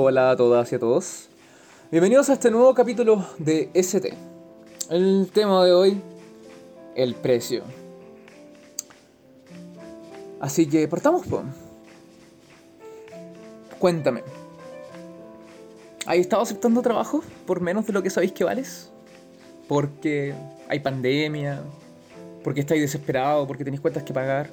Hola 0.00 0.30
a 0.30 0.36
todas 0.36 0.70
y 0.70 0.76
a 0.76 0.78
todos. 0.78 1.28
Bienvenidos 1.90 2.30
a 2.30 2.34
este 2.34 2.52
nuevo 2.52 2.72
capítulo 2.72 3.26
de 3.36 3.68
ST. 3.74 4.14
El 4.90 5.28
tema 5.34 5.64
de 5.64 5.72
hoy, 5.72 6.00
el 6.94 7.16
precio. 7.16 7.64
Así 10.38 10.68
que 10.68 10.86
partamos, 10.86 11.26
po. 11.26 11.42
Cuéntame. 13.80 14.22
¿Has 16.06 16.18
estado 16.18 16.42
aceptando 16.42 16.80
trabajo 16.80 17.24
por 17.44 17.60
menos 17.60 17.84
de 17.84 17.92
lo 17.92 18.00
que 18.00 18.10
sabéis 18.10 18.30
que 18.30 18.44
vales? 18.44 18.92
Porque 19.66 20.32
hay 20.68 20.78
pandemia, 20.78 21.60
porque 22.44 22.60
estáis 22.60 22.82
desesperados, 22.82 23.48
porque 23.48 23.64
tenéis 23.64 23.80
cuentas 23.80 24.04
que 24.04 24.12
pagar. 24.12 24.48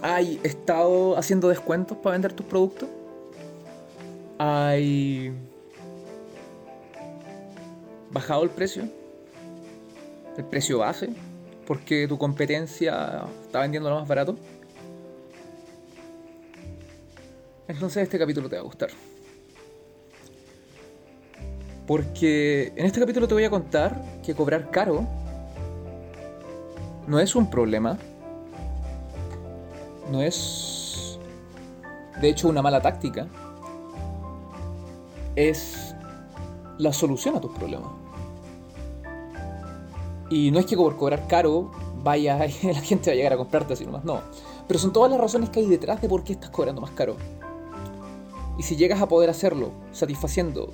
¿Hay 0.00 0.40
estado 0.42 1.18
haciendo 1.18 1.50
descuentos 1.50 1.98
para 1.98 2.12
vender 2.12 2.32
tus 2.32 2.46
productos? 2.46 2.88
¿Hay 4.38 5.32
bajado 8.10 8.42
el 8.42 8.50
precio? 8.50 8.88
¿El 10.36 10.44
precio 10.44 10.78
base? 10.78 11.10
Porque 11.66 12.06
tu 12.08 12.18
competencia 12.18 13.24
está 13.42 13.60
vendiendo 13.60 13.88
lo 13.88 14.00
más 14.00 14.08
barato. 14.08 14.36
Entonces 17.68 18.02
este 18.02 18.18
capítulo 18.18 18.48
te 18.48 18.56
va 18.56 18.62
a 18.62 18.64
gustar. 18.64 18.90
Porque 21.86 22.72
en 22.76 22.86
este 22.86 23.00
capítulo 23.00 23.28
te 23.28 23.34
voy 23.34 23.44
a 23.44 23.50
contar 23.50 24.02
que 24.22 24.34
cobrar 24.34 24.70
caro 24.70 25.06
no 27.06 27.20
es 27.20 27.34
un 27.34 27.50
problema. 27.50 27.98
No 30.10 30.22
es, 30.22 31.18
de 32.20 32.28
hecho, 32.28 32.48
una 32.48 32.62
mala 32.62 32.80
táctica. 32.80 33.26
Es 35.36 35.94
la 36.78 36.92
solución 36.92 37.36
a 37.36 37.40
tus 37.40 37.52
problemas. 37.52 37.90
Y 40.30 40.50
no 40.50 40.58
es 40.58 40.66
que 40.66 40.76
por 40.76 40.96
cobrar 40.96 41.26
caro 41.28 41.70
vaya 42.02 42.38
la 42.62 42.80
gente 42.80 43.10
va 43.10 43.12
a 43.12 43.16
llegar 43.16 43.32
a 43.32 43.36
comprarte 43.36 43.74
así 43.74 43.84
nomás, 43.84 44.04
no. 44.04 44.20
Pero 44.66 44.80
son 44.80 44.92
todas 44.92 45.10
las 45.10 45.20
razones 45.20 45.50
que 45.50 45.60
hay 45.60 45.66
detrás 45.66 46.00
de 46.00 46.08
por 46.08 46.24
qué 46.24 46.32
estás 46.32 46.50
cobrando 46.50 46.80
más 46.80 46.90
caro. 46.92 47.16
Y 48.58 48.62
si 48.62 48.76
llegas 48.76 49.00
a 49.00 49.08
poder 49.08 49.30
hacerlo 49.30 49.70
satisfaciendo 49.92 50.72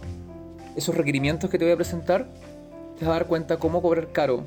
esos 0.77 0.95
requerimientos 0.95 1.51
que 1.51 1.59
te 1.59 1.65
voy 1.65 1.73
a 1.73 1.77
presentar, 1.77 2.29
te 2.99 3.05
vas 3.05 3.13
a 3.13 3.19
dar 3.19 3.27
cuenta 3.27 3.59
cómo 3.59 3.83
cobrar 3.83 4.13
caro 4.13 4.45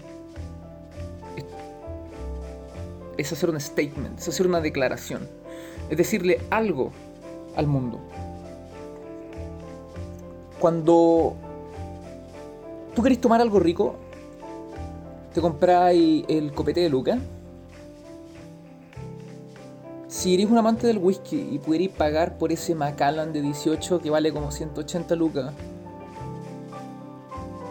es 3.18 3.32
hacer 3.32 3.50
un 3.50 3.60
statement, 3.60 4.20
es 4.20 4.28
hacer 4.28 4.48
una 4.48 4.62
declaración, 4.62 5.28
es 5.90 5.98
decirle 5.98 6.42
algo 6.50 6.92
al 7.56 7.68
mundo. 7.68 8.00
Cuando 10.64 11.34
tú 12.96 13.04
querés 13.04 13.20
tomar 13.20 13.42
algo 13.42 13.60
rico, 13.60 13.96
te 15.34 15.42
compráis 15.42 16.24
el 16.30 16.54
copete 16.54 16.80
de 16.80 16.88
Luca. 16.88 17.20
Si 20.08 20.34
eres 20.36 20.50
un 20.50 20.58
amante 20.58 20.88
del 20.88 21.00
whisky 21.00 21.50
y 21.52 21.60
pudierais 21.60 21.90
pagar 21.90 22.38
por 22.38 22.54
ese 22.54 22.76
Macallan 22.76 23.34
de 23.34 23.42
18 23.42 24.00
que 24.00 24.10
vale 24.10 24.32
como 24.32 24.52
180 24.52 25.14
lucas, 25.18 25.54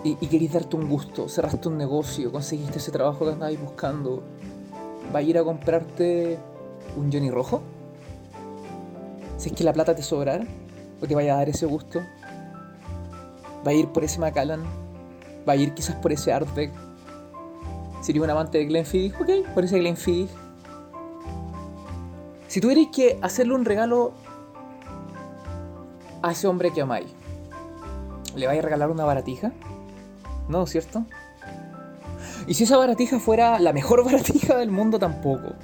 y, 0.05 0.19
y 0.20 0.48
darte 0.48 0.77
un 0.77 0.87
gusto, 0.87 1.31
cerraste 1.31 1.69
un 1.69 1.79
negocio, 1.79 2.31
conseguiste 2.31 2.77
ese 2.77 2.91
trabajo 2.91 3.25
que 3.25 3.33
andabais 3.33 3.59
buscando, 3.59 4.23
¿Va 5.15 5.20
a 5.20 5.23
ir 5.23 5.39
a 5.39 5.45
comprarte 5.45 6.39
un 6.98 7.11
Johnny 7.11 7.31
rojo? 7.31 7.63
Si 9.39 9.48
es 9.48 9.55
que 9.55 9.64
la 9.64 9.73
plata 9.73 9.95
te 9.95 10.02
sobrara, 10.02 10.45
o 11.01 11.07
te 11.07 11.14
vaya 11.14 11.33
a 11.33 11.36
dar 11.39 11.48
ese 11.48 11.64
gusto. 11.64 12.02
¿Va 13.67 13.70
a 13.70 13.74
ir 13.74 13.89
por 13.89 14.05
ese 14.05 14.18
Macallan? 14.18 14.62
¿Va 15.48 15.52
a 15.55 15.56
ir 15.56 15.74
quizás 15.74 15.96
por 15.96 16.12
ese 16.12 16.33
Artback? 16.33 16.70
Si 18.02 18.11
eres 18.11 18.23
un 18.23 18.30
amante 18.30 18.58
de 18.58 18.64
Glenfiddich, 18.67 19.14
ok, 19.20 19.55
por 19.55 19.64
ese 19.64 19.78
Glenfiddich. 19.78 20.30
Si 22.48 22.61
tuvierais 22.61 22.89
que 22.89 23.18
hacerle 23.22 23.55
un 23.55 23.64
regalo 23.64 24.12
a 26.20 26.33
ese 26.33 26.48
hombre 26.48 26.72
que 26.72 26.83
amáis, 26.83 27.06
¿le 28.34 28.46
vais 28.46 28.58
a 28.58 28.62
regalar 28.62 28.90
una 28.90 29.05
baratija? 29.05 29.52
¿No, 30.48 30.67
cierto? 30.67 31.05
Y 32.46 32.55
si 32.55 32.64
esa 32.64 32.77
baratija 32.77 33.20
fuera 33.20 33.58
la 33.61 33.72
mejor 33.72 34.05
baratija 34.05 34.56
del 34.56 34.70
mundo, 34.70 34.98
tampoco. 34.98 35.55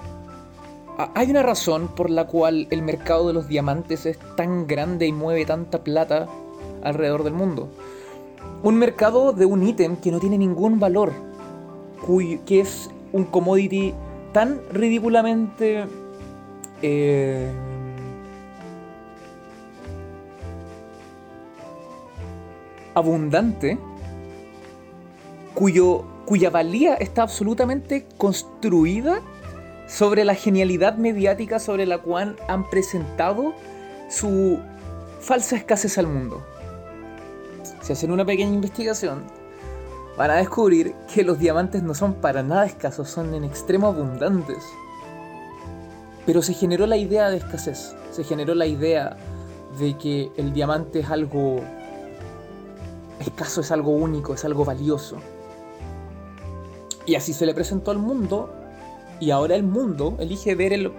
Hay 1.15 1.31
una 1.31 1.43
razón 1.43 1.89
por 1.89 2.11
la 2.11 2.27
cual 2.27 2.67
el 2.71 2.83
mercado 2.83 3.29
de 3.29 3.33
los 3.33 3.49
diamantes 3.49 4.07
es 4.07 4.19
tan 4.37 4.67
grande 4.67 5.07
y 5.07 5.13
mueve 5.13 5.45
tanta 5.45 5.85
plata 5.85 6.27
alrededor 6.83 7.25
del 7.25 7.35
mundo. 7.35 7.69
Un 8.63 8.77
mercado 8.77 9.33
de 9.33 9.47
un 9.47 9.67
ítem 9.67 9.97
que 9.97 10.11
no 10.11 10.21
tiene 10.21 10.39
ningún 10.39 10.81
valor, 10.81 11.13
que 12.47 12.61
es 12.61 12.91
un 13.13 13.25
commodity 13.25 13.95
tan 14.33 14.61
ridículamente 14.73 15.85
eh, 16.83 17.51
abundante, 22.95 23.79
cuyo 25.55 26.05
cuya 26.29 26.51
valía 26.51 26.93
está 26.95 27.23
absolutamente 27.23 28.05
construida 28.19 29.23
sobre 29.87 30.27
la 30.27 30.35
genialidad 30.35 30.99
mediática 30.99 31.59
sobre 31.59 31.87
la 31.87 31.97
cual 31.97 32.37
han 32.49 32.69
presentado 32.69 33.55
su 34.11 34.59
falsa 35.21 35.57
escasez 35.57 35.97
al 35.97 36.07
mundo. 36.07 36.45
Si 37.81 37.93
hacen 37.93 38.11
una 38.11 38.25
pequeña 38.25 38.55
investigación, 38.55 39.23
van 40.17 40.31
a 40.31 40.37
descubrir 40.37 40.95
que 41.13 41.23
los 41.23 41.39
diamantes 41.39 41.83
no 41.83 41.95
son 41.95 42.15
para 42.15 42.43
nada 42.43 42.67
escasos, 42.67 43.09
son 43.09 43.35
en 43.35 43.45
extremo 43.45 43.87
abundantes. 43.87 44.65
Pero 46.27 46.43
se 46.43 46.55
generó 46.55 46.87
la 46.87 46.97
idea 46.97 47.31
de 47.31 47.39
escasez, 47.39 47.95
se 48.11 48.25
generó 48.25 48.55
la 48.55 48.67
idea 48.67 49.17
de 49.79 49.97
que 49.97 50.31
el 50.37 50.53
diamante 50.53 51.01
es 51.01 51.11
algo 51.11 51.61
escaso, 53.21 53.61
es 53.61 53.71
algo 53.71 53.93
único, 53.93 54.35
es 54.35 54.45
algo 54.45 54.65
valioso. 54.65 55.17
Y 57.07 57.15
así 57.15 57.33
se 57.33 57.47
le 57.47 57.55
presentó 57.55 57.91
al 57.91 57.99
mundo. 57.99 58.51
Y 59.21 59.31
ahora 59.31 59.57
el 59.57 59.63
mundo 59.63 60.17
elige 60.21 60.55
ver 60.55 60.73
el, 60.73 60.93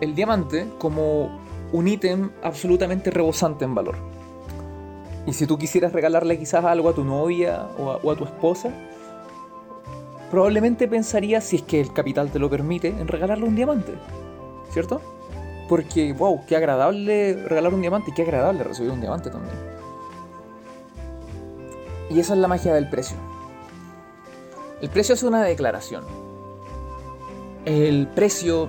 el 0.00 0.14
diamante 0.14 0.68
como 0.78 1.38
un 1.72 1.86
ítem 1.86 2.30
absolutamente 2.42 3.10
rebosante 3.10 3.64
en 3.64 3.74
valor. 3.74 4.15
Y 5.26 5.32
si 5.32 5.46
tú 5.46 5.58
quisieras 5.58 5.92
regalarle 5.92 6.38
quizás 6.38 6.64
algo 6.64 6.88
a 6.88 6.94
tu 6.94 7.04
novia 7.04 7.66
o 7.78 8.10
a, 8.10 8.16
tu 8.16 8.24
esposa, 8.24 8.70
probablemente 10.30 10.86
pensarías, 10.86 11.44
si 11.44 11.56
es 11.56 11.62
que 11.62 11.80
el 11.80 11.92
capital 11.92 12.30
te 12.30 12.38
lo 12.38 12.48
permite, 12.48 12.88
en 12.88 13.08
regalarle 13.08 13.44
un 13.44 13.56
diamante. 13.56 13.94
¿Cierto? 14.70 15.00
Porque, 15.68 16.12
wow, 16.12 16.44
qué 16.46 16.56
agradable 16.56 17.42
regalar 17.44 17.74
un 17.74 17.80
diamante 17.80 18.12
y 18.12 18.14
qué 18.14 18.22
agradable 18.22 18.62
recibir 18.62 18.92
un 18.92 19.00
diamante 19.00 19.30
también. 19.30 19.56
Y 22.08 22.20
esa 22.20 22.34
es 22.34 22.38
la 22.38 22.46
magia 22.46 22.72
del 22.72 22.88
precio. 22.88 23.16
El 24.80 24.90
precio 24.90 25.14
es 25.14 25.24
una 25.24 25.42
declaración. 25.42 26.04
El 27.64 28.06
precio 28.06 28.68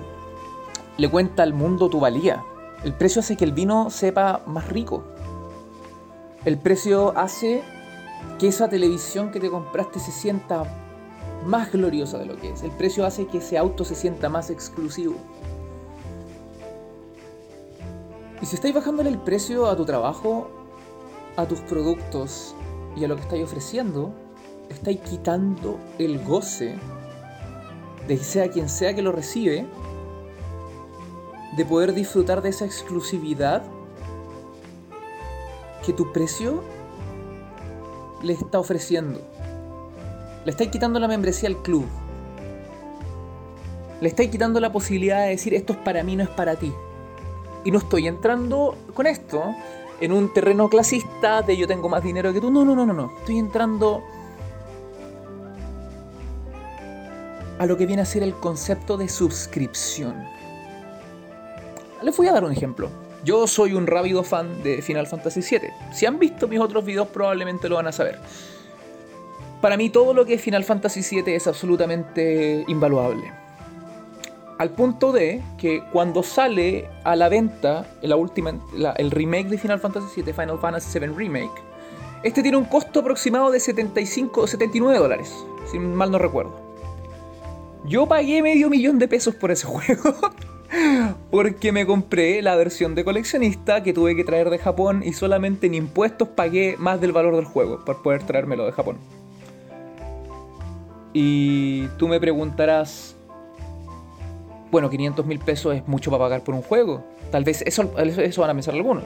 le 0.96 1.08
cuenta 1.08 1.44
al 1.44 1.54
mundo 1.54 1.88
tu 1.88 2.00
valía. 2.00 2.42
El 2.82 2.94
precio 2.94 3.20
hace 3.20 3.36
que 3.36 3.44
el 3.44 3.52
vino 3.52 3.90
sepa 3.90 4.42
más 4.46 4.68
rico. 4.68 5.04
El 6.44 6.58
precio 6.58 7.16
hace 7.16 7.62
que 8.38 8.48
esa 8.48 8.68
televisión 8.68 9.30
que 9.30 9.40
te 9.40 9.50
compraste 9.50 9.98
se 9.98 10.12
sienta 10.12 10.64
más 11.44 11.72
gloriosa 11.72 12.18
de 12.18 12.26
lo 12.26 12.36
que 12.36 12.50
es. 12.50 12.62
El 12.62 12.70
precio 12.70 13.04
hace 13.04 13.26
que 13.26 13.38
ese 13.38 13.58
auto 13.58 13.84
se 13.84 13.94
sienta 13.94 14.28
más 14.28 14.50
exclusivo. 14.50 15.16
Y 18.40 18.46
si 18.46 18.54
estáis 18.54 18.74
bajándole 18.74 19.10
el 19.10 19.18
precio 19.18 19.66
a 19.66 19.76
tu 19.76 19.84
trabajo, 19.84 20.48
a 21.36 21.46
tus 21.46 21.60
productos 21.60 22.54
y 22.96 23.04
a 23.04 23.08
lo 23.08 23.16
que 23.16 23.22
estáis 23.22 23.44
ofreciendo, 23.44 24.12
estáis 24.68 25.00
quitando 25.00 25.78
el 25.98 26.22
goce 26.24 26.76
de 28.06 28.16
sea 28.16 28.48
quien 28.48 28.68
sea 28.68 28.94
que 28.94 29.02
lo 29.02 29.12
recibe, 29.12 29.66
de 31.56 31.64
poder 31.64 31.94
disfrutar 31.94 32.42
de 32.42 32.50
esa 32.50 32.64
exclusividad 32.64 33.62
que 35.88 35.94
tu 35.94 36.12
precio 36.12 36.62
le 38.22 38.34
está 38.34 38.58
ofreciendo. 38.58 39.22
Le 40.44 40.50
estáis 40.50 40.68
quitando 40.68 41.00
la 41.00 41.08
membresía 41.08 41.48
al 41.48 41.62
club. 41.62 41.86
Le 44.02 44.08
estáis 44.10 44.28
quitando 44.28 44.60
la 44.60 44.70
posibilidad 44.70 45.22
de 45.22 45.30
decir 45.30 45.54
esto 45.54 45.72
es 45.72 45.78
para 45.78 46.04
mí, 46.04 46.14
no 46.14 46.24
es 46.24 46.28
para 46.28 46.56
ti. 46.56 46.74
Y 47.64 47.70
no 47.70 47.78
estoy 47.78 48.06
entrando 48.06 48.76
con 48.92 49.06
esto 49.06 49.42
en 49.98 50.12
un 50.12 50.30
terreno 50.34 50.68
clasista 50.68 51.40
de 51.40 51.56
yo 51.56 51.66
tengo 51.66 51.88
más 51.88 52.02
dinero 52.02 52.34
que 52.34 52.40
tú. 52.42 52.50
No, 52.50 52.66
no, 52.66 52.76
no, 52.76 52.84
no, 52.84 52.92
no. 52.92 53.16
Estoy 53.20 53.38
entrando 53.38 54.02
a 57.58 57.64
lo 57.64 57.78
que 57.78 57.86
viene 57.86 58.02
a 58.02 58.04
ser 58.04 58.22
el 58.22 58.34
concepto 58.34 58.98
de 58.98 59.08
suscripción. 59.08 60.22
Les 62.02 62.14
voy 62.14 62.26
a 62.26 62.32
dar 62.32 62.44
un 62.44 62.52
ejemplo. 62.52 63.07
Yo 63.24 63.46
soy 63.46 63.74
un 63.74 63.86
rápido 63.86 64.22
fan 64.22 64.62
de 64.62 64.80
Final 64.80 65.06
Fantasy 65.06 65.40
VII. 65.40 65.70
Si 65.92 66.06
han 66.06 66.18
visto 66.18 66.46
mis 66.46 66.60
otros 66.60 66.84
videos 66.84 67.08
probablemente 67.08 67.68
lo 67.68 67.76
van 67.76 67.88
a 67.88 67.92
saber. 67.92 68.18
Para 69.60 69.76
mí 69.76 69.90
todo 69.90 70.14
lo 70.14 70.24
que 70.24 70.34
es 70.34 70.40
Final 70.40 70.64
Fantasy 70.64 71.00
VII 71.02 71.34
es 71.34 71.46
absolutamente 71.46 72.64
invaluable. 72.68 73.32
Al 74.58 74.70
punto 74.70 75.12
de 75.12 75.42
que 75.56 75.82
cuando 75.92 76.22
sale 76.22 76.88
a 77.04 77.16
la 77.16 77.28
venta 77.28 77.86
la 78.02 78.16
última, 78.16 78.58
el 78.96 79.10
remake 79.10 79.48
de 79.48 79.58
Final 79.58 79.80
Fantasy 79.80 80.22
VII, 80.22 80.32
Final 80.32 80.58
Fantasy 80.58 80.98
VII 80.98 81.08
Remake, 81.08 81.62
este 82.22 82.42
tiene 82.42 82.56
un 82.56 82.64
costo 82.64 83.00
aproximado 83.00 83.50
de 83.50 83.60
75 83.60 84.40
o 84.40 84.46
79 84.46 84.98
dólares, 84.98 85.32
si 85.70 85.78
mal 85.78 86.10
no 86.10 86.18
recuerdo. 86.18 86.68
Yo 87.84 88.06
pagué 88.06 88.42
medio 88.42 88.68
millón 88.68 88.98
de 88.98 89.06
pesos 89.06 89.34
por 89.36 89.52
ese 89.52 89.66
juego. 89.68 90.14
Porque 91.30 91.72
me 91.72 91.86
compré 91.86 92.42
la 92.42 92.56
versión 92.56 92.94
de 92.94 93.04
coleccionista 93.04 93.82
que 93.82 93.92
tuve 93.92 94.16
que 94.16 94.24
traer 94.24 94.50
de 94.50 94.58
Japón 94.58 95.02
y 95.04 95.12
solamente 95.12 95.66
en 95.66 95.74
impuestos 95.74 96.28
pagué 96.28 96.76
más 96.78 97.00
del 97.00 97.12
valor 97.12 97.36
del 97.36 97.44
juego 97.44 97.84
para 97.84 97.98
poder 98.00 98.22
traérmelo 98.22 98.66
de 98.66 98.72
Japón. 98.72 98.96
Y 101.12 101.86
tú 101.98 102.06
me 102.06 102.20
preguntarás, 102.20 103.16
bueno, 104.70 104.90
500 104.90 105.24
mil 105.26 105.38
pesos 105.38 105.74
es 105.74 105.88
mucho 105.88 106.10
para 106.10 106.24
pagar 106.24 106.44
por 106.44 106.54
un 106.54 106.62
juego. 106.62 107.02
Tal 107.30 107.44
vez 107.44 107.62
eso, 107.62 107.92
eso 107.98 108.40
van 108.40 108.50
a 108.50 108.54
pensar 108.54 108.74
algunos. 108.74 109.04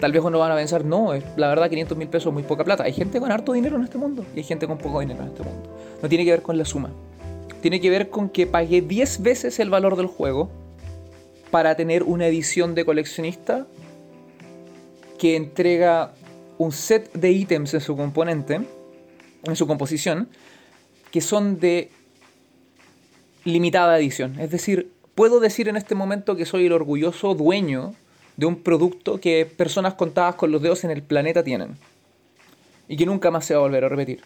Tal 0.00 0.12
vez 0.12 0.22
no 0.22 0.38
van 0.38 0.52
a 0.52 0.56
pensar, 0.56 0.84
no, 0.84 1.12
la 1.36 1.48
verdad 1.48 1.68
500 1.68 1.96
mil 1.96 2.08
pesos 2.08 2.28
es 2.28 2.34
muy 2.34 2.42
poca 2.42 2.64
plata. 2.64 2.84
Hay 2.84 2.92
gente 2.92 3.20
con 3.20 3.30
harto 3.30 3.52
dinero 3.52 3.76
en 3.76 3.84
este 3.84 3.98
mundo 3.98 4.24
y 4.34 4.38
hay 4.38 4.44
gente 4.44 4.66
con 4.66 4.78
poco 4.78 5.00
dinero 5.00 5.22
en 5.22 5.28
este 5.28 5.42
mundo. 5.42 5.68
No 6.02 6.08
tiene 6.08 6.24
que 6.24 6.30
ver 6.30 6.42
con 6.42 6.56
la 6.56 6.64
suma. 6.64 6.90
Tiene 7.60 7.80
que 7.80 7.90
ver 7.90 8.08
con 8.08 8.28
que 8.28 8.46
pagué 8.46 8.80
10 8.80 9.22
veces 9.22 9.60
el 9.60 9.70
valor 9.70 9.96
del 9.96 10.06
juego 10.06 10.50
para 11.50 11.74
tener 11.74 12.02
una 12.02 12.26
edición 12.26 12.74
de 12.74 12.84
coleccionista 12.84 13.66
que 15.18 15.36
entrega 15.36 16.12
un 16.58 16.72
set 16.72 17.12
de 17.12 17.30
ítems 17.30 17.74
en 17.74 17.80
su 17.80 17.96
componente, 17.96 18.60
en 19.42 19.56
su 19.56 19.66
composición, 19.66 20.28
que 21.10 21.20
son 21.20 21.58
de 21.58 21.90
limitada 23.44 23.98
edición. 23.98 24.38
Es 24.38 24.50
decir, 24.50 24.92
puedo 25.14 25.40
decir 25.40 25.68
en 25.68 25.76
este 25.76 25.94
momento 25.94 26.36
que 26.36 26.46
soy 26.46 26.66
el 26.66 26.72
orgulloso 26.72 27.34
dueño 27.34 27.94
de 28.36 28.46
un 28.46 28.56
producto 28.56 29.20
que 29.20 29.44
personas 29.44 29.94
contadas 29.94 30.36
con 30.36 30.50
los 30.52 30.62
dedos 30.62 30.84
en 30.84 30.90
el 30.90 31.02
planeta 31.02 31.42
tienen. 31.42 31.76
Y 32.88 32.96
que 32.96 33.06
nunca 33.06 33.30
más 33.30 33.44
se 33.44 33.54
va 33.54 33.60
a 33.60 33.62
volver 33.62 33.84
a 33.84 33.88
repetir. 33.88 34.22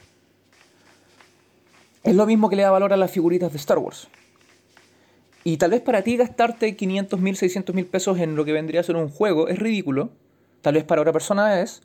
Es 2.02 2.14
lo 2.14 2.26
mismo 2.26 2.48
que 2.48 2.56
le 2.56 2.62
da 2.62 2.70
valor 2.70 2.92
a 2.92 2.96
las 2.96 3.10
figuritas 3.10 3.50
de 3.52 3.58
Star 3.58 3.78
Wars. 3.78 4.08
Y 5.46 5.58
tal 5.58 5.72
vez 5.72 5.82
para 5.82 6.00
ti 6.00 6.16
gastarte 6.16 6.74
500 6.74 7.20
mil, 7.20 7.36
600 7.36 7.74
mil 7.74 7.84
pesos 7.84 8.18
en 8.18 8.34
lo 8.34 8.46
que 8.46 8.52
vendría 8.52 8.80
a 8.80 8.82
ser 8.82 8.96
un 8.96 9.10
juego 9.10 9.48
es 9.48 9.58
ridículo. 9.58 10.08
Tal 10.62 10.74
vez 10.74 10.84
para 10.84 11.02
otra 11.02 11.12
persona 11.12 11.60
es, 11.60 11.82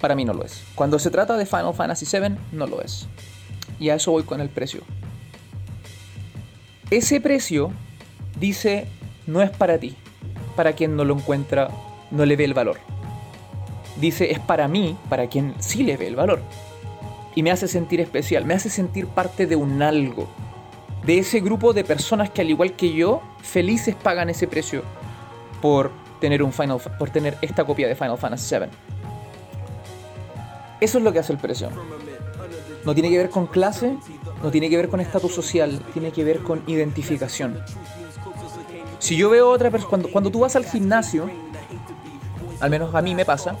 para 0.00 0.14
mí 0.14 0.24
no 0.24 0.32
lo 0.32 0.42
es. 0.42 0.64
Cuando 0.74 0.98
se 0.98 1.10
trata 1.10 1.36
de 1.36 1.44
Final 1.44 1.74
Fantasy 1.74 2.06
VII, 2.06 2.36
no 2.52 2.66
lo 2.66 2.80
es. 2.80 3.06
Y 3.78 3.90
a 3.90 3.96
eso 3.96 4.10
voy 4.10 4.22
con 4.22 4.40
el 4.40 4.48
precio. 4.48 4.80
Ese 6.90 7.20
precio 7.20 7.72
dice, 8.40 8.86
no 9.26 9.42
es 9.42 9.50
para 9.50 9.76
ti. 9.76 9.96
Para 10.56 10.72
quien 10.72 10.96
no 10.96 11.04
lo 11.04 11.14
encuentra, 11.14 11.68
no 12.10 12.24
le 12.24 12.36
ve 12.36 12.44
el 12.44 12.54
valor. 12.54 12.78
Dice, 14.00 14.30
es 14.32 14.38
para 14.38 14.66
mí, 14.66 14.96
para 15.10 15.26
quien 15.26 15.54
sí 15.58 15.82
le 15.82 15.98
ve 15.98 16.06
el 16.06 16.16
valor. 16.16 16.40
Y 17.34 17.42
me 17.42 17.50
hace 17.50 17.68
sentir 17.68 18.00
especial, 18.00 18.46
me 18.46 18.54
hace 18.54 18.70
sentir 18.70 19.08
parte 19.08 19.46
de 19.46 19.56
un 19.56 19.82
algo 19.82 20.26
de 21.04 21.18
ese 21.18 21.40
grupo 21.40 21.72
de 21.72 21.84
personas 21.84 22.30
que 22.30 22.40
al 22.40 22.50
igual 22.50 22.72
que 22.72 22.92
yo, 22.92 23.22
felices 23.42 23.94
pagan 23.94 24.30
ese 24.30 24.46
precio 24.46 24.82
por 25.60 25.90
tener, 26.20 26.42
un 26.42 26.52
Final, 26.52 26.80
por 26.98 27.10
tener 27.10 27.36
esta 27.42 27.64
copia 27.64 27.86
de 27.86 27.94
Final 27.94 28.16
Fantasy 28.16 28.56
VII. 28.56 28.68
Eso 30.80 30.98
es 30.98 31.04
lo 31.04 31.12
que 31.12 31.18
hace 31.18 31.32
el 31.32 31.38
precio. 31.38 31.68
No 32.84 32.94
tiene 32.94 33.10
que 33.10 33.18
ver 33.18 33.30
con 33.30 33.46
clase, 33.46 33.96
no 34.42 34.50
tiene 34.50 34.68
que 34.68 34.76
ver 34.76 34.88
con 34.88 35.00
estatus 35.00 35.34
social, 35.34 35.80
tiene 35.92 36.10
que 36.10 36.24
ver 36.24 36.40
con 36.40 36.62
identificación. 36.66 37.62
Si 38.98 39.16
yo 39.16 39.30
veo 39.30 39.50
otra 39.50 39.70
persona, 39.70 39.90
cuando, 39.90 40.10
cuando 40.10 40.30
tú 40.30 40.40
vas 40.40 40.56
al 40.56 40.64
gimnasio, 40.64 41.28
al 42.60 42.70
menos 42.70 42.94
a 42.94 43.02
mí 43.02 43.14
me 43.14 43.24
pasa, 43.24 43.56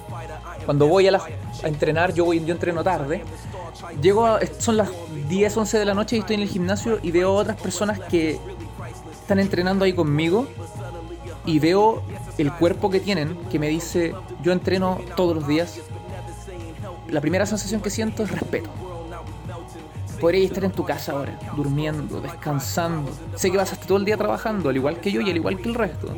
cuando 0.64 0.86
voy 0.86 1.06
a, 1.08 1.12
la, 1.12 1.22
a 1.62 1.68
entrenar, 1.68 2.14
yo, 2.14 2.24
voy, 2.24 2.42
yo 2.44 2.54
entreno 2.54 2.82
tarde, 2.82 3.22
Llego 4.00 4.26
a, 4.26 4.40
son 4.58 4.76
las 4.76 4.90
10, 5.28 5.56
11 5.56 5.78
de 5.78 5.84
la 5.84 5.94
noche 5.94 6.16
y 6.16 6.20
estoy 6.20 6.36
en 6.36 6.42
el 6.42 6.48
gimnasio 6.48 6.98
y 7.02 7.10
veo 7.10 7.32
otras 7.32 7.60
personas 7.60 8.00
que 8.00 8.38
están 9.20 9.38
entrenando 9.38 9.84
ahí 9.84 9.92
conmigo 9.92 10.46
y 11.46 11.58
veo 11.58 12.02
el 12.38 12.52
cuerpo 12.52 12.90
que 12.90 13.00
tienen 13.00 13.36
que 13.50 13.58
me 13.58 13.68
dice, 13.68 14.14
yo 14.42 14.52
entreno 14.52 15.00
todos 15.16 15.34
los 15.34 15.46
días. 15.46 15.80
La 17.08 17.20
primera 17.20 17.46
sensación 17.46 17.80
que 17.80 17.90
siento 17.90 18.22
es 18.22 18.30
respeto. 18.30 18.70
Podrías 20.20 20.46
estar 20.46 20.64
en 20.64 20.72
tu 20.72 20.84
casa 20.84 21.12
ahora, 21.12 21.38
durmiendo, 21.56 22.20
descansando. 22.20 23.10
Sé 23.34 23.50
que 23.50 23.56
vas 23.56 23.72
hasta 23.72 23.86
todo 23.86 23.98
el 23.98 24.04
día 24.04 24.16
trabajando, 24.16 24.68
al 24.68 24.76
igual 24.76 25.00
que 25.00 25.12
yo 25.12 25.20
y 25.20 25.30
al 25.30 25.36
igual 25.36 25.60
que 25.60 25.68
el 25.68 25.74
resto. 25.74 26.08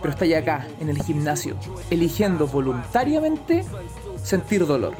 Pero 0.00 0.12
estás 0.12 0.32
acá, 0.32 0.66
en 0.80 0.88
el 0.88 1.00
gimnasio, 1.02 1.56
eligiendo 1.90 2.46
voluntariamente 2.46 3.64
sentir 4.22 4.66
dolor 4.66 4.94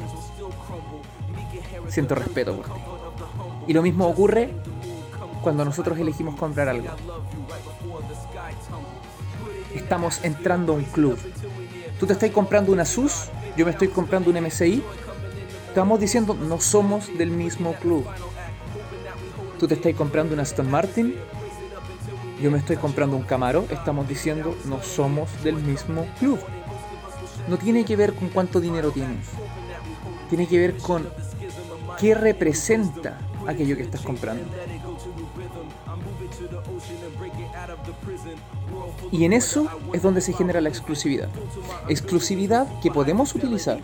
siento 1.95 2.13
respeto 2.13 2.53
por 2.57 2.65
ti. 2.65 2.81
Y 3.67 3.73
lo 3.73 3.81
mismo 3.81 4.05
ocurre 4.05 4.53
cuando 5.41 5.63
nosotros 5.63 5.97
elegimos 5.97 6.35
comprar 6.35 6.67
algo. 6.67 6.89
Estamos 9.73 10.19
entrando 10.23 10.73
a 10.73 10.75
un 10.75 10.83
club. 10.83 11.17
Tú 11.97 12.05
te 12.05 12.13
estás 12.13 12.31
comprando 12.31 12.73
una 12.73 12.83
SUS, 12.83 13.29
yo 13.55 13.65
me 13.65 13.71
estoy 13.71 13.87
comprando 13.87 14.29
un 14.29 14.43
MSI. 14.43 14.83
Estamos 15.69 15.99
diciendo, 16.01 16.33
no 16.33 16.59
somos 16.59 17.17
del 17.17 17.31
mismo 17.31 17.73
club. 17.75 18.05
Tú 19.57 19.65
te 19.65 19.75
estás 19.75 19.93
comprando 19.93 20.33
una 20.33 20.43
Aston 20.43 20.69
Martin, 20.69 21.15
yo 22.41 22.51
me 22.51 22.57
estoy 22.57 22.75
comprando 22.75 23.15
un 23.15 23.23
Camaro. 23.23 23.65
Estamos 23.69 24.05
diciendo, 24.09 24.53
no 24.65 24.83
somos 24.83 25.29
del 25.43 25.55
mismo 25.55 26.05
club. 26.19 26.39
No 27.47 27.57
tiene 27.57 27.85
que 27.85 27.95
ver 27.95 28.13
con 28.13 28.27
cuánto 28.27 28.59
dinero 28.59 28.91
tienes. 28.91 29.27
Tiene 30.29 30.47
que 30.47 30.59
ver 30.59 30.77
con 30.77 31.07
qué 31.99 32.15
representa 32.15 33.17
aquello 33.47 33.75
que 33.75 33.83
estás 33.83 34.01
comprando. 34.01 34.43
Y 39.11 39.25
en 39.25 39.33
eso 39.33 39.67
es 39.93 40.01
donde 40.01 40.21
se 40.21 40.33
genera 40.33 40.61
la 40.61 40.69
exclusividad. 40.69 41.29
Exclusividad 41.87 42.67
que 42.81 42.91
podemos 42.91 43.33
utilizar 43.35 43.79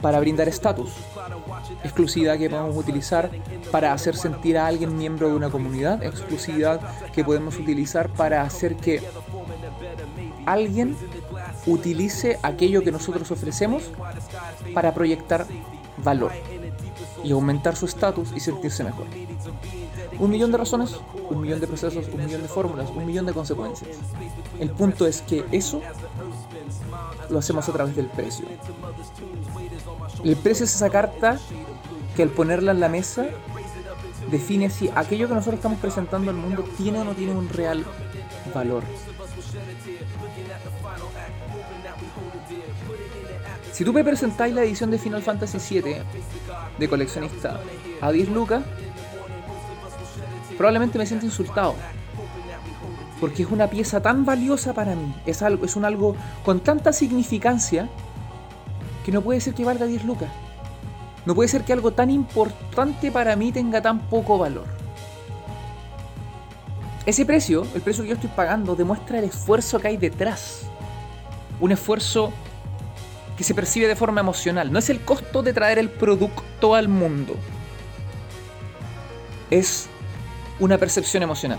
para 0.00 0.20
brindar 0.20 0.48
estatus. 0.48 0.92
Exclusividad 1.82 2.38
que 2.38 2.50
podemos 2.50 2.76
utilizar 2.76 3.30
para 3.70 3.92
hacer 3.92 4.16
sentir 4.16 4.58
a 4.58 4.66
alguien 4.66 4.96
miembro 4.96 5.28
de 5.28 5.34
una 5.34 5.50
comunidad. 5.50 6.02
Exclusividad 6.02 6.80
que 7.12 7.24
podemos 7.24 7.56
utilizar 7.58 8.08
para 8.10 8.42
hacer 8.42 8.76
que 8.76 9.02
alguien 10.46 10.96
utilice 11.66 12.38
aquello 12.42 12.82
que 12.82 12.92
nosotros 12.92 13.30
ofrecemos 13.30 13.84
para 14.74 14.94
proyectar 14.94 15.46
valor 15.98 16.32
y 17.24 17.32
aumentar 17.32 17.76
su 17.76 17.86
estatus 17.86 18.32
y 18.34 18.40
sentirse 18.40 18.84
mejor. 18.84 19.06
Un 20.18 20.30
millón 20.30 20.52
de 20.52 20.58
razones, 20.58 20.96
un 21.30 21.40
millón 21.40 21.60
de 21.60 21.66
procesos, 21.66 22.06
un 22.12 22.24
millón 22.24 22.42
de 22.42 22.48
fórmulas, 22.48 22.90
un 22.90 23.06
millón 23.06 23.26
de 23.26 23.32
consecuencias. 23.32 23.96
El 24.58 24.70
punto 24.70 25.06
es 25.06 25.22
que 25.22 25.44
eso 25.52 25.80
lo 27.30 27.38
hacemos 27.38 27.68
a 27.68 27.72
través 27.72 27.96
del 27.96 28.06
precio. 28.06 28.46
El 30.24 30.36
precio 30.36 30.64
es 30.64 30.74
esa 30.74 30.90
carta 30.90 31.38
que 32.16 32.22
al 32.22 32.28
ponerla 32.28 32.72
en 32.72 32.80
la 32.80 32.88
mesa 32.88 33.26
define 34.30 34.70
si 34.70 34.90
aquello 34.94 35.28
que 35.28 35.34
nosotros 35.34 35.56
estamos 35.56 35.78
presentando 35.78 36.30
al 36.30 36.36
mundo 36.36 36.64
tiene 36.76 37.00
o 37.00 37.04
no 37.04 37.14
tiene 37.14 37.32
un 37.32 37.48
real 37.48 37.84
valor. 38.54 38.82
Si 43.72 43.84
tú 43.84 43.92
me 43.94 44.04
presentáis 44.04 44.54
la 44.54 44.62
edición 44.62 44.90
de 44.90 44.98
Final 44.98 45.22
Fantasy 45.22 45.80
VII 45.80 45.96
de 46.78 46.88
coleccionista 46.88 47.58
a 48.02 48.12
10 48.12 48.28
lucas, 48.28 48.62
probablemente 50.58 50.98
me 50.98 51.06
siento 51.06 51.24
insultado. 51.24 51.74
Porque 53.18 53.44
es 53.44 53.50
una 53.50 53.68
pieza 53.68 54.02
tan 54.02 54.26
valiosa 54.26 54.74
para 54.74 54.94
mí, 54.94 55.14
es, 55.24 55.42
algo, 55.42 55.64
es 55.64 55.74
un 55.74 55.86
algo 55.86 56.14
con 56.44 56.60
tanta 56.60 56.92
significancia 56.92 57.88
que 59.06 59.12
no 59.12 59.22
puede 59.22 59.40
ser 59.40 59.54
que 59.54 59.64
valga 59.64 59.86
10 59.86 60.04
lucas. 60.04 60.28
No 61.24 61.34
puede 61.34 61.48
ser 61.48 61.62
que 61.62 61.72
algo 61.72 61.92
tan 61.92 62.10
importante 62.10 63.10
para 63.10 63.36
mí 63.36 63.52
tenga 63.52 63.80
tan 63.80 64.00
poco 64.00 64.36
valor. 64.36 64.66
Ese 67.06 67.24
precio, 67.24 67.66
el 67.74 67.80
precio 67.80 68.02
que 68.04 68.10
yo 68.10 68.14
estoy 68.16 68.30
pagando, 68.30 68.76
demuestra 68.76 69.18
el 69.18 69.24
esfuerzo 69.24 69.80
que 69.80 69.88
hay 69.88 69.96
detrás. 69.96 70.64
Un 71.60 71.72
esfuerzo 71.72 72.32
que 73.36 73.44
se 73.44 73.54
percibe 73.54 73.88
de 73.88 73.96
forma 73.96 74.20
emocional. 74.20 74.72
No 74.72 74.78
es 74.78 74.90
el 74.90 75.00
costo 75.00 75.42
de 75.42 75.52
traer 75.52 75.78
el 75.78 75.90
producto 75.90 76.74
al 76.74 76.88
mundo. 76.88 77.36
Es 79.50 79.88
una 80.60 80.78
percepción 80.78 81.22
emocional. 81.22 81.58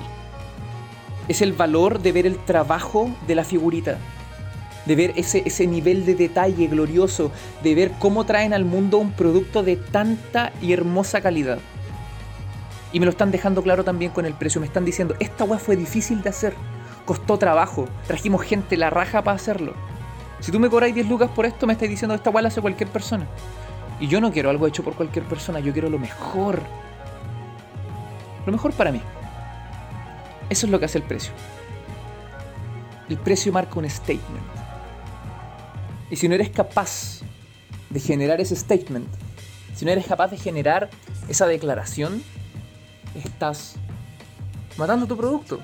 es 1.27 1.41
el 1.41 1.53
valor 1.53 2.01
de 2.01 2.11
ver 2.11 2.25
el 2.25 2.37
trabajo 2.37 3.09
de 3.27 3.35
la 3.35 3.45
figurita, 3.45 3.97
de 4.85 4.95
ver 4.95 5.13
ese, 5.15 5.41
ese 5.45 5.67
nivel 5.67 6.05
de 6.05 6.15
detalle 6.15 6.67
glorioso, 6.67 7.31
de 7.63 7.75
ver 7.75 7.91
cómo 7.99 8.25
traen 8.25 8.53
al 8.53 8.65
mundo 8.65 8.97
un 8.97 9.11
producto 9.13 9.63
de 9.63 9.77
tanta 9.77 10.51
y 10.61 10.73
hermosa 10.73 11.21
calidad. 11.21 11.59
Y 12.91 12.99
me 12.99 13.05
lo 13.05 13.11
están 13.11 13.31
dejando 13.31 13.63
claro 13.63 13.83
también 13.83 14.11
con 14.11 14.25
el 14.25 14.33
precio. 14.33 14.61
Me 14.61 14.67
están 14.67 14.85
diciendo, 14.85 15.15
esta 15.19 15.45
weá 15.45 15.59
fue 15.59 15.75
difícil 15.75 16.21
de 16.21 16.29
hacer. 16.29 16.53
Costó 17.05 17.37
trabajo. 17.37 17.87
Trajimos 18.05 18.43
gente 18.43 18.77
la 18.77 18.89
raja 18.89 19.23
para 19.23 19.35
hacerlo. 19.35 19.73
Si 20.43 20.51
tú 20.51 20.59
me 20.59 20.69
cobráis 20.69 20.93
10 20.93 21.07
lucas 21.07 21.29
por 21.29 21.45
esto, 21.45 21.65
me 21.65 21.71
estáis 21.71 21.89
diciendo, 21.89 22.13
esta 22.13 22.29
weá 22.29 22.41
la 22.41 22.49
hace 22.49 22.59
cualquier 22.59 22.89
persona. 22.89 23.25
Y 24.01 24.07
yo 24.07 24.19
no 24.19 24.29
quiero 24.29 24.49
algo 24.49 24.67
hecho 24.67 24.83
por 24.83 24.93
cualquier 24.93 25.23
persona. 25.23 25.61
Yo 25.61 25.71
quiero 25.71 25.89
lo 25.89 25.97
mejor. 25.97 26.61
Lo 28.45 28.51
mejor 28.51 28.73
para 28.73 28.91
mí. 28.91 29.01
Eso 30.49 30.65
es 30.65 30.71
lo 30.73 30.79
que 30.79 30.85
hace 30.85 30.97
el 30.97 31.05
precio. 31.05 31.31
El 33.07 33.15
precio 33.19 33.53
marca 33.53 33.79
un 33.79 33.89
statement. 33.89 34.43
Y 36.09 36.17
si 36.17 36.27
no 36.27 36.35
eres 36.35 36.49
capaz 36.49 37.21
de 37.89 38.01
generar 38.01 38.41
ese 38.41 38.57
statement, 38.57 39.07
si 39.73 39.85
no 39.85 39.91
eres 39.91 40.05
capaz 40.05 40.27
de 40.27 40.37
generar 40.37 40.89
esa 41.29 41.47
declaración, 41.47 42.21
estás 43.15 43.75
matando 44.75 45.07
tu 45.07 45.15
producto. 45.15 45.61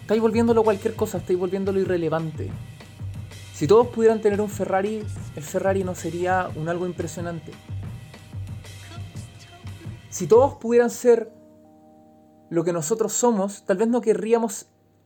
Estáis 0.00 0.20
volviéndolo 0.20 0.64
cualquier 0.64 0.96
cosa, 0.96 1.18
estáis 1.18 1.38
volviéndolo 1.38 1.78
irrelevante. 1.78 2.50
Si 3.60 3.66
todos 3.66 3.88
pudieran 3.88 4.22
tener 4.22 4.40
un 4.40 4.48
Ferrari, 4.48 5.04
el 5.36 5.42
Ferrari 5.42 5.84
no 5.84 5.94
sería 5.94 6.48
un 6.56 6.70
algo 6.70 6.86
impresionante. 6.86 7.52
Si 10.08 10.26
todos 10.26 10.54
pudieran 10.54 10.88
ser 10.88 11.30
lo 12.48 12.64
que 12.64 12.72
nosotros 12.72 13.12
somos, 13.12 13.66
tal 13.66 13.76
vez 13.76 13.88
no 13.88 14.00
querríamos 14.00 14.64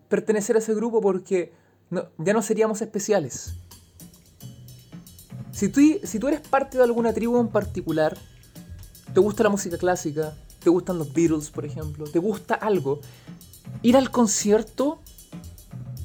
pertenecer 0.08 0.54
a 0.54 0.60
ese 0.60 0.72
grupo 0.72 1.00
porque 1.00 1.52
ya 1.90 2.32
no 2.32 2.42
seríamos 2.42 2.80
especiales. 2.80 3.56
Si 5.50 5.68
tú, 5.68 5.80
si 6.04 6.20
tú 6.20 6.28
eres 6.28 6.40
parte 6.40 6.78
de 6.78 6.84
alguna 6.84 7.12
tribu 7.12 7.40
en 7.40 7.48
particular, 7.48 8.16
te 9.12 9.18
gusta 9.18 9.42
la 9.42 9.48
música 9.48 9.78
clásica, 9.78 10.32
te 10.62 10.70
gustan 10.70 10.98
los 10.98 11.12
Beatles, 11.12 11.50
por 11.50 11.64
ejemplo, 11.64 12.04
te 12.04 12.20
gusta 12.20 12.54
algo, 12.54 13.00
ir 13.82 13.96
al 13.96 14.12
concierto 14.12 15.00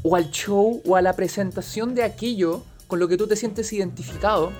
o 0.10 0.16
al 0.16 0.32
show 0.32 0.82
o 0.88 0.96
a 0.96 1.02
la 1.04 1.14
presentación 1.14 1.94
de 1.94 2.04
aquello 2.04 2.64
con 2.88 3.00
lo 3.00 3.08
que 3.08 3.16
tú 3.16 3.28
te 3.28 3.36
sientes 3.36 3.72
identificado 3.72 4.52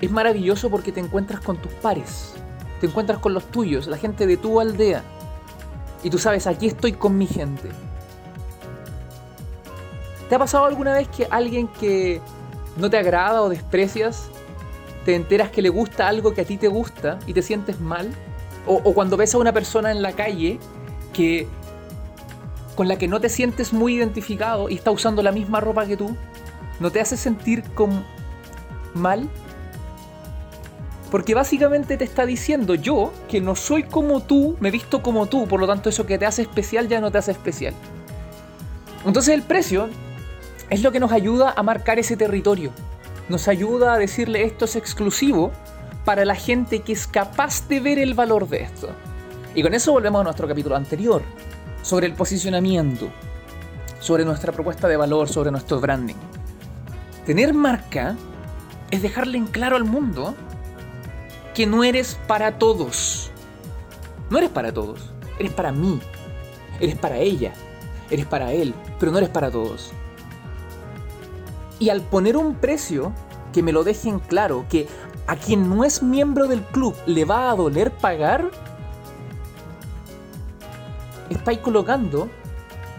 es 0.00 0.10
maravilloso 0.10 0.68
porque 0.68 0.90
te 0.90 0.98
encuentras 0.98 1.40
con 1.40 1.62
tus 1.62 1.72
pares, 1.74 2.32
te 2.80 2.88
encuentras 2.88 3.20
con 3.20 3.34
los 3.34 3.44
tuyos, 3.52 3.86
la 3.86 3.96
gente 3.96 4.26
de 4.26 4.36
tu 4.36 4.58
aldea. 4.58 5.04
Y 6.02 6.10
tú 6.10 6.18
sabes, 6.18 6.48
aquí 6.48 6.66
estoy 6.66 6.92
con 6.92 7.16
mi 7.16 7.28
gente. 7.28 7.68
¿Te 10.28 10.34
ha 10.34 10.40
pasado 10.40 10.64
alguna 10.64 10.94
vez 10.94 11.06
que 11.06 11.28
alguien 11.30 11.68
que 11.68 12.20
no 12.78 12.90
te 12.90 12.96
agrada 12.96 13.42
o 13.42 13.48
desprecias, 13.48 14.24
te 15.04 15.14
enteras 15.14 15.50
que 15.50 15.62
le 15.62 15.68
gusta 15.68 16.08
algo 16.08 16.34
que 16.34 16.40
a 16.40 16.44
ti 16.44 16.56
te 16.56 16.66
gusta 16.66 17.20
y 17.28 17.32
te 17.32 17.42
sientes 17.42 17.78
mal? 17.80 18.10
O, 18.66 18.80
cuando 18.92 19.16
ves 19.16 19.36
a 19.36 19.38
una 19.38 19.52
persona 19.52 19.92
en 19.92 20.02
la 20.02 20.12
calle 20.12 20.58
que 21.12 21.46
con 22.74 22.88
la 22.88 22.96
que 22.96 23.08
no 23.08 23.20
te 23.20 23.28
sientes 23.28 23.72
muy 23.72 23.94
identificado 23.94 24.68
y 24.68 24.74
está 24.74 24.90
usando 24.90 25.22
la 25.22 25.32
misma 25.32 25.60
ropa 25.60 25.86
que 25.86 25.96
tú, 25.96 26.16
¿no 26.80 26.90
te 26.90 27.00
hace 27.00 27.16
sentir 27.16 27.62
como 27.74 28.04
mal? 28.94 29.28
Porque 31.10 31.34
básicamente 31.34 31.98
te 31.98 32.04
está 32.04 32.24
diciendo 32.24 32.74
yo 32.74 33.12
que 33.28 33.40
no 33.40 33.54
soy 33.54 33.82
como 33.82 34.22
tú, 34.22 34.56
me 34.60 34.70
visto 34.70 35.02
como 35.02 35.26
tú, 35.26 35.46
por 35.46 35.60
lo 35.60 35.66
tanto 35.66 35.90
eso 35.90 36.06
que 36.06 36.16
te 36.18 36.24
hace 36.24 36.42
especial 36.42 36.88
ya 36.88 37.00
no 37.00 37.10
te 37.10 37.18
hace 37.18 37.32
especial. 37.32 37.74
Entonces 39.04 39.34
el 39.34 39.42
precio 39.42 39.90
es 40.70 40.82
lo 40.82 40.90
que 40.90 41.00
nos 41.00 41.12
ayuda 41.12 41.52
a 41.54 41.62
marcar 41.62 41.98
ese 41.98 42.16
territorio. 42.16 42.72
Nos 43.28 43.46
ayuda 43.48 43.92
a 43.92 43.98
decirle 43.98 44.44
esto 44.44 44.64
es 44.64 44.76
exclusivo 44.76 45.52
para 46.04 46.24
la 46.24 46.34
gente 46.34 46.80
que 46.80 46.92
es 46.92 47.06
capaz 47.06 47.68
de 47.68 47.80
ver 47.80 47.98
el 47.98 48.14
valor 48.14 48.48
de 48.48 48.62
esto. 48.62 48.88
Y 49.54 49.62
con 49.62 49.74
eso 49.74 49.92
volvemos 49.92 50.22
a 50.22 50.24
nuestro 50.24 50.48
capítulo 50.48 50.76
anterior, 50.76 51.22
sobre 51.82 52.06
el 52.06 52.14
posicionamiento, 52.14 53.10
sobre 54.00 54.24
nuestra 54.24 54.52
propuesta 54.52 54.88
de 54.88 54.96
valor, 54.96 55.28
sobre 55.28 55.50
nuestro 55.50 55.80
branding. 55.80 56.16
Tener 57.26 57.54
marca 57.54 58.16
es 58.90 59.02
dejarle 59.02 59.38
en 59.38 59.46
claro 59.46 59.76
al 59.76 59.84
mundo 59.84 60.34
que 61.54 61.66
no 61.66 61.84
eres 61.84 62.18
para 62.26 62.58
todos. 62.58 63.30
No 64.30 64.38
eres 64.38 64.50
para 64.50 64.72
todos, 64.72 65.12
eres 65.38 65.52
para 65.52 65.72
mí, 65.72 66.00
eres 66.80 66.96
para 66.96 67.18
ella, 67.18 67.52
eres 68.10 68.26
para 68.26 68.52
él, 68.52 68.74
pero 68.98 69.12
no 69.12 69.18
eres 69.18 69.30
para 69.30 69.50
todos. 69.50 69.92
Y 71.78 71.90
al 71.90 72.00
poner 72.00 72.36
un 72.36 72.54
precio 72.54 73.12
que 73.52 73.62
me 73.62 73.72
lo 73.72 73.84
dejen 73.84 74.18
claro, 74.20 74.64
que 74.70 74.88
a 75.26 75.36
quien 75.36 75.68
no 75.68 75.84
es 75.84 76.02
miembro 76.02 76.48
del 76.48 76.62
club 76.62 76.94
le 77.06 77.24
va 77.24 77.50
a 77.50 77.54
doler 77.54 77.90
pagar, 77.90 78.50
estáis 81.32 81.58
colocando 81.58 82.28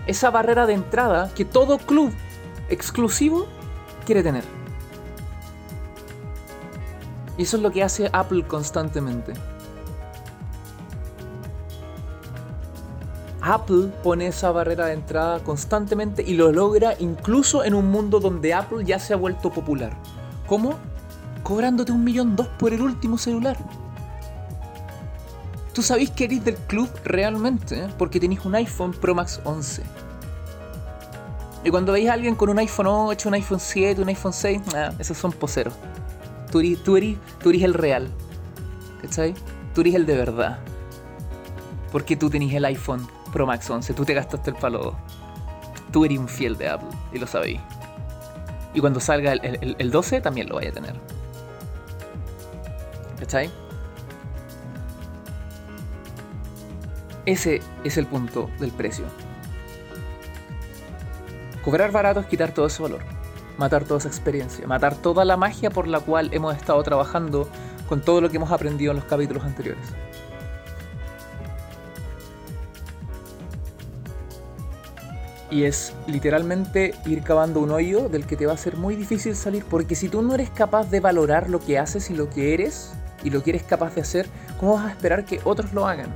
esa 0.06 0.30
barrera 0.30 0.66
de 0.66 0.74
entrada 0.74 1.32
que 1.34 1.46
todo 1.46 1.78
club 1.78 2.14
exclusivo 2.70 3.48
quiere 4.06 4.24
tener. 4.24 4.44
Y 7.38 7.44
eso 7.44 7.58
es 7.58 7.64
lo 7.64 7.72
que 7.72 7.84
hace 7.84 8.10
Apple 8.14 8.44
constantemente. 8.48 9.34
Apple 13.42 13.90
pone 14.04 14.28
esa 14.28 14.52
barrera 14.52 14.86
de 14.86 14.94
entrada 14.94 15.40
constantemente 15.40 16.24
y 16.26 16.36
lo 16.36 16.52
logra 16.52 16.94
incluso 17.00 17.64
en 17.64 17.74
un 17.74 17.92
mundo 17.92 18.20
donde 18.20 18.54
Apple 18.54 18.86
ya 18.86 19.00
se 19.00 19.14
ha 19.14 19.18
vuelto 19.18 19.52
popular. 19.52 19.98
¿Cómo? 20.48 20.78
cobrándote 21.44 21.92
un 21.92 22.04
millón 22.04 22.36
dos 22.36 22.48
por 22.48 22.74
el 22.74 22.82
último 22.82 23.18
celular. 23.18 23.58
Tú 25.74 25.82
sabéis 25.82 26.12
que 26.12 26.26
eres 26.26 26.46
del 26.46 26.56
club 26.56 26.88
realmente, 27.04 27.88
porque 27.98 28.20
tenéis 28.20 28.46
un 28.46 28.54
iPhone 28.54 28.92
Pro 28.92 29.16
Max 29.16 29.42
11. 29.44 29.82
Y 31.64 31.70
cuando 31.72 31.94
veis 31.94 32.10
a 32.10 32.14
alguien 32.14 32.36
con 32.36 32.50
un 32.50 32.60
iPhone 32.60 32.88
8, 32.88 33.30
un 33.30 33.36
iPhone 33.36 33.60
7, 33.60 34.02
un 34.02 34.08
iPhone 34.10 34.34
6, 34.34 34.62
esos 35.00 35.18
son 35.18 35.32
poseros. 35.32 35.74
Tú 36.52 36.60
eres, 36.60 36.84
tú, 36.84 36.96
eres, 36.96 37.18
tú 37.42 37.50
eres 37.50 37.64
el 37.64 37.74
real. 37.74 38.08
¿Cachai? 39.02 39.34
Tú 39.74 39.82
eres 39.82 39.96
el 39.96 40.06
de 40.06 40.16
verdad. 40.16 40.60
Porque 41.92 42.16
tú 42.16 42.30
tenés 42.30 42.54
el 42.54 42.66
iPhone 42.66 43.08
Pro 43.32 43.48
Max 43.48 43.68
11, 43.68 43.94
tú 43.96 44.06
te 44.06 44.14
gastaste 44.14 44.52
el 44.52 44.56
palo. 44.58 44.96
Tú 45.92 46.06
eres 46.06 46.20
un 46.20 46.28
fiel 46.28 46.56
de 46.56 46.70
Apple 46.70 46.90
y 47.12 47.18
lo 47.18 47.26
sabéis. 47.26 47.60
Y 48.76 48.80
cuando 48.80 49.00
salga 49.00 49.34
el, 49.34 49.76
el 49.80 49.92
12 49.92 50.22
también 50.22 50.50
lo 50.50 50.56
vaya 50.56 50.70
a 50.70 50.74
tener. 50.74 50.94
¿Cachai? 53.20 53.63
Ese 57.26 57.62
es 57.84 57.98
el 57.98 58.06
punto 58.06 58.50
del 58.60 58.72
precio. 58.72 59.06
Cobrar 61.64 61.92
barato 61.92 62.20
es 62.20 62.26
quitar 62.26 62.54
todo 62.54 62.66
ese 62.66 62.84
valor, 62.84 63.02
matar 63.58 63.86
toda 63.86 64.00
esa 64.00 64.10
experiencia, 64.10 64.68
matar 64.68 64.96
toda 64.96 65.24
la 65.24 65.38
magia 65.38 65.70
por 65.70 65.88
la 65.88 66.02
cual 66.02 66.30
hemos 66.34 66.54
estado 66.56 66.84
trabajando 66.84 67.48
con 67.88 68.02
todo 68.02 68.20
lo 68.20 68.30
que 68.30 68.36
hemos 68.36 68.52
aprendido 68.52 68.92
en 68.92 68.98
los 68.98 69.06
capítulos 69.06 69.46
anteriores. 69.46 69.86
Y 75.50 75.64
es 75.64 75.94
literalmente 76.08 76.96
ir 77.06 77.22
cavando 77.22 77.62
un 77.62 77.72
hoyo 77.72 78.10
del 78.10 78.26
que 78.26 78.36
te 78.36 78.46
va 78.46 78.54
a 78.54 78.58
ser 78.58 78.76
muy 78.76 78.96
difícil 78.96 79.36
salir, 79.36 79.64
porque 79.64 79.96
si 79.96 80.10
tú 80.10 80.22
no 80.22 80.34
eres 80.34 80.50
capaz 80.50 80.90
de 80.90 81.00
valorar 81.00 81.50
lo 81.50 81.60
que 81.60 81.80
haces 81.80 82.10
y 82.10 82.16
lo 82.16 82.30
que 82.30 82.54
eres, 82.54 82.92
y 83.24 83.30
lo 83.30 83.42
que 83.44 83.52
eres 83.52 83.64
capaz 83.64 83.96
de 83.96 84.02
hacer, 84.02 84.28
¿cómo 84.60 84.74
vas 84.74 84.88
a 84.88 84.90
esperar 84.90 85.24
que 85.24 85.40
otros 85.46 85.72
lo 85.72 85.88
hagan? 85.88 86.14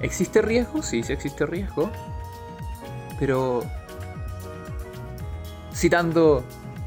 ¿Existe 0.00 0.42
riesgo? 0.42 0.82
Sí, 0.82 1.02
sí 1.02 1.12
existe 1.12 1.46
riesgo. 1.46 1.90
Pero 3.18 3.62
citando 5.74 6.44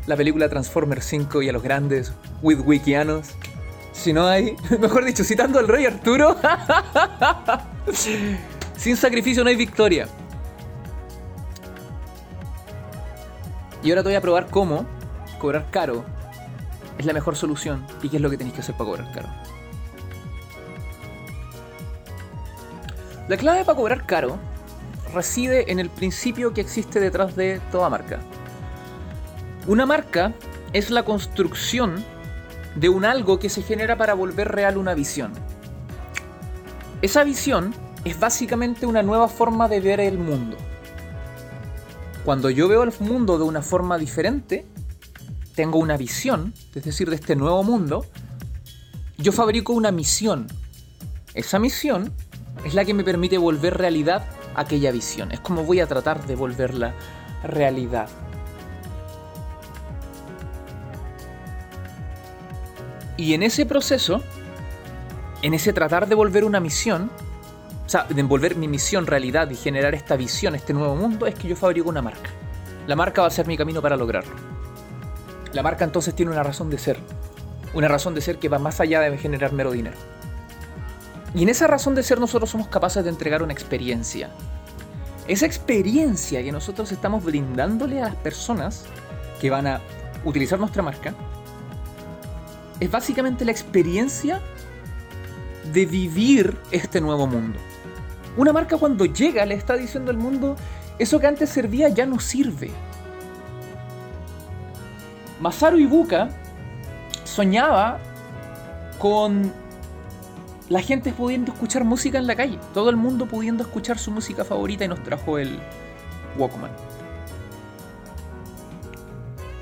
la 0.07 0.17
película 0.17 0.49
Transformers 0.49 1.05
5 1.05 1.41
y 1.41 1.49
a 1.49 1.53
los 1.53 1.63
grandes 1.63 2.13
Witwickianos, 2.41 3.29
si 3.91 4.13
no 4.13 4.27
hay, 4.27 4.55
mejor 4.79 5.05
dicho, 5.05 5.23
citando 5.23 5.59
al 5.59 5.67
rey 5.67 5.85
Arturo, 5.85 6.35
sin 8.77 8.97
sacrificio 8.97 9.43
no 9.43 9.49
hay 9.49 9.55
victoria. 9.55 10.07
Y 13.83 13.89
ahora 13.89 14.01
te 14.01 14.09
voy 14.09 14.15
a 14.15 14.21
probar 14.21 14.47
cómo 14.49 14.85
cobrar 15.39 15.69
caro 15.69 16.05
es 16.97 17.05
la 17.05 17.13
mejor 17.13 17.35
solución 17.35 17.85
y 18.01 18.09
qué 18.09 18.17
es 18.17 18.21
lo 18.21 18.29
que 18.29 18.37
tenéis 18.37 18.55
que 18.55 18.61
hacer 18.61 18.75
para 18.75 18.89
cobrar 18.89 19.11
caro. 19.11 19.29
La 23.29 23.37
clave 23.37 23.63
para 23.63 23.77
cobrar 23.77 24.05
caro 24.05 24.37
reside 25.13 25.71
en 25.71 25.79
el 25.79 25.89
principio 25.89 26.53
que 26.53 26.61
existe 26.61 26.99
detrás 26.99 27.35
de 27.35 27.61
toda 27.71 27.89
marca. 27.89 28.19
Una 29.65 29.85
marca 29.85 30.33
es 30.73 30.89
la 30.89 31.03
construcción 31.03 32.03
de 32.75 32.89
un 32.89 33.05
algo 33.05 33.39
que 33.39 33.49
se 33.49 33.61
genera 33.61 33.97
para 33.97 34.13
volver 34.13 34.49
real 34.49 34.77
una 34.77 34.93
visión. 34.93 35.31
Esa 37.01 37.23
visión 37.23 37.73
es 38.03 38.19
básicamente 38.19 38.85
una 38.85 39.03
nueva 39.03 39.29
forma 39.29 39.69
de 39.69 39.79
ver 39.79 40.01
el 40.01 40.17
mundo. 40.17 40.57
Cuando 42.25 42.49
yo 42.49 42.67
veo 42.67 42.83
el 42.83 42.91
mundo 42.99 43.37
de 43.37 43.45
una 43.45 43.61
forma 43.61 43.97
diferente, 43.97 44.65
tengo 45.55 45.79
una 45.79 45.95
visión, 45.95 46.53
es 46.75 46.83
decir, 46.83 47.09
de 47.09 47.15
este 47.15 47.35
nuevo 47.35 47.63
mundo, 47.63 48.05
yo 49.17 49.31
fabrico 49.31 49.71
una 49.71 49.91
misión. 49.91 50.47
Esa 51.33 51.59
misión 51.59 52.11
es 52.65 52.73
la 52.73 52.85
que 52.85 52.93
me 52.93 53.03
permite 53.03 53.37
volver 53.37 53.77
realidad 53.77 54.25
aquella 54.55 54.91
visión. 54.91 55.31
Es 55.31 55.39
como 55.39 55.63
voy 55.63 55.79
a 55.79 55.87
tratar 55.87 56.25
de 56.25 56.35
volverla 56.35 56.93
realidad. 57.43 58.09
Y 63.17 63.33
en 63.33 63.43
ese 63.43 63.65
proceso, 63.65 64.23
en 65.41 65.53
ese 65.53 65.73
tratar 65.73 66.07
de 66.07 66.15
volver 66.15 66.45
una 66.45 66.59
misión, 66.59 67.11
o 67.85 67.89
sea, 67.89 68.05
de 68.05 68.19
envolver 68.19 68.55
mi 68.55 68.67
misión 68.67 69.05
realidad 69.05 69.49
y 69.49 69.55
generar 69.55 69.93
esta 69.93 70.15
visión, 70.15 70.55
este 70.55 70.73
nuevo 70.73 70.95
mundo, 70.95 71.27
es 71.27 71.35
que 71.35 71.47
yo 71.47 71.55
fabrico 71.55 71.89
una 71.89 72.01
marca. 72.01 72.31
La 72.87 72.95
marca 72.95 73.21
va 73.21 73.27
a 73.27 73.31
ser 73.31 73.45
mi 73.45 73.55
camino 73.55 73.81
para 73.81 73.95
lograrlo. 73.95 74.35
La 75.53 75.61
marca 75.61 75.85
entonces 75.85 76.15
tiene 76.15 76.31
una 76.31 76.43
razón 76.43 76.69
de 76.69 76.77
ser. 76.77 76.97
Una 77.73 77.87
razón 77.87 78.15
de 78.15 78.21
ser 78.21 78.39
que 78.39 78.49
va 78.49 78.57
más 78.57 78.79
allá 78.79 78.99
de 79.01 79.17
generar 79.17 79.53
mero 79.53 79.71
dinero. 79.71 79.97
Y 81.35 81.43
en 81.43 81.49
esa 81.49 81.67
razón 81.67 81.95
de 81.95 82.03
ser 82.03 82.19
nosotros 82.19 82.49
somos 82.49 82.67
capaces 82.67 83.03
de 83.03 83.09
entregar 83.09 83.41
una 83.41 83.53
experiencia. 83.53 84.29
Esa 85.27 85.45
experiencia 85.45 86.43
que 86.43 86.51
nosotros 86.51 86.91
estamos 86.91 87.23
brindándole 87.23 88.01
a 88.01 88.05
las 88.05 88.15
personas 88.15 88.85
que 89.39 89.49
van 89.49 89.67
a 89.67 89.81
utilizar 90.25 90.59
nuestra 90.59 90.83
marca 90.83 91.13
es 92.79 92.91
básicamente 92.91 93.45
la 93.45 93.51
experiencia 93.51 94.41
de 95.71 95.85
vivir 95.85 96.57
este 96.71 96.99
nuevo 96.99 97.25
mundo. 97.25 97.59
Una 98.35 98.51
marca 98.51 98.77
cuando 98.77 99.05
llega 99.05 99.45
le 99.45 99.55
está 99.55 99.75
diciendo 99.77 100.11
al 100.11 100.17
mundo, 100.17 100.55
eso 100.99 101.19
que 101.19 101.27
antes 101.27 101.49
servía 101.49 101.89
ya 101.89 102.05
no 102.05 102.19
sirve. 102.19 102.71
Masaru 105.39 105.77
Ibuka 105.77 106.29
soñaba 107.23 107.99
con 108.99 109.53
la 110.73 110.81
gente 110.81 111.13
pudiendo 111.13 111.51
escuchar 111.51 111.83
música 111.83 112.17
en 112.17 112.25
la 112.25 112.35
calle, 112.35 112.57
todo 112.73 112.89
el 112.89 112.95
mundo 112.95 113.27
pudiendo 113.27 113.61
escuchar 113.61 113.99
su 113.99 114.09
música 114.09 114.43
favorita 114.43 114.83
y 114.83 114.87
nos 114.87 115.03
trajo 115.03 115.37
el 115.37 115.59
Walkman. 116.35 116.71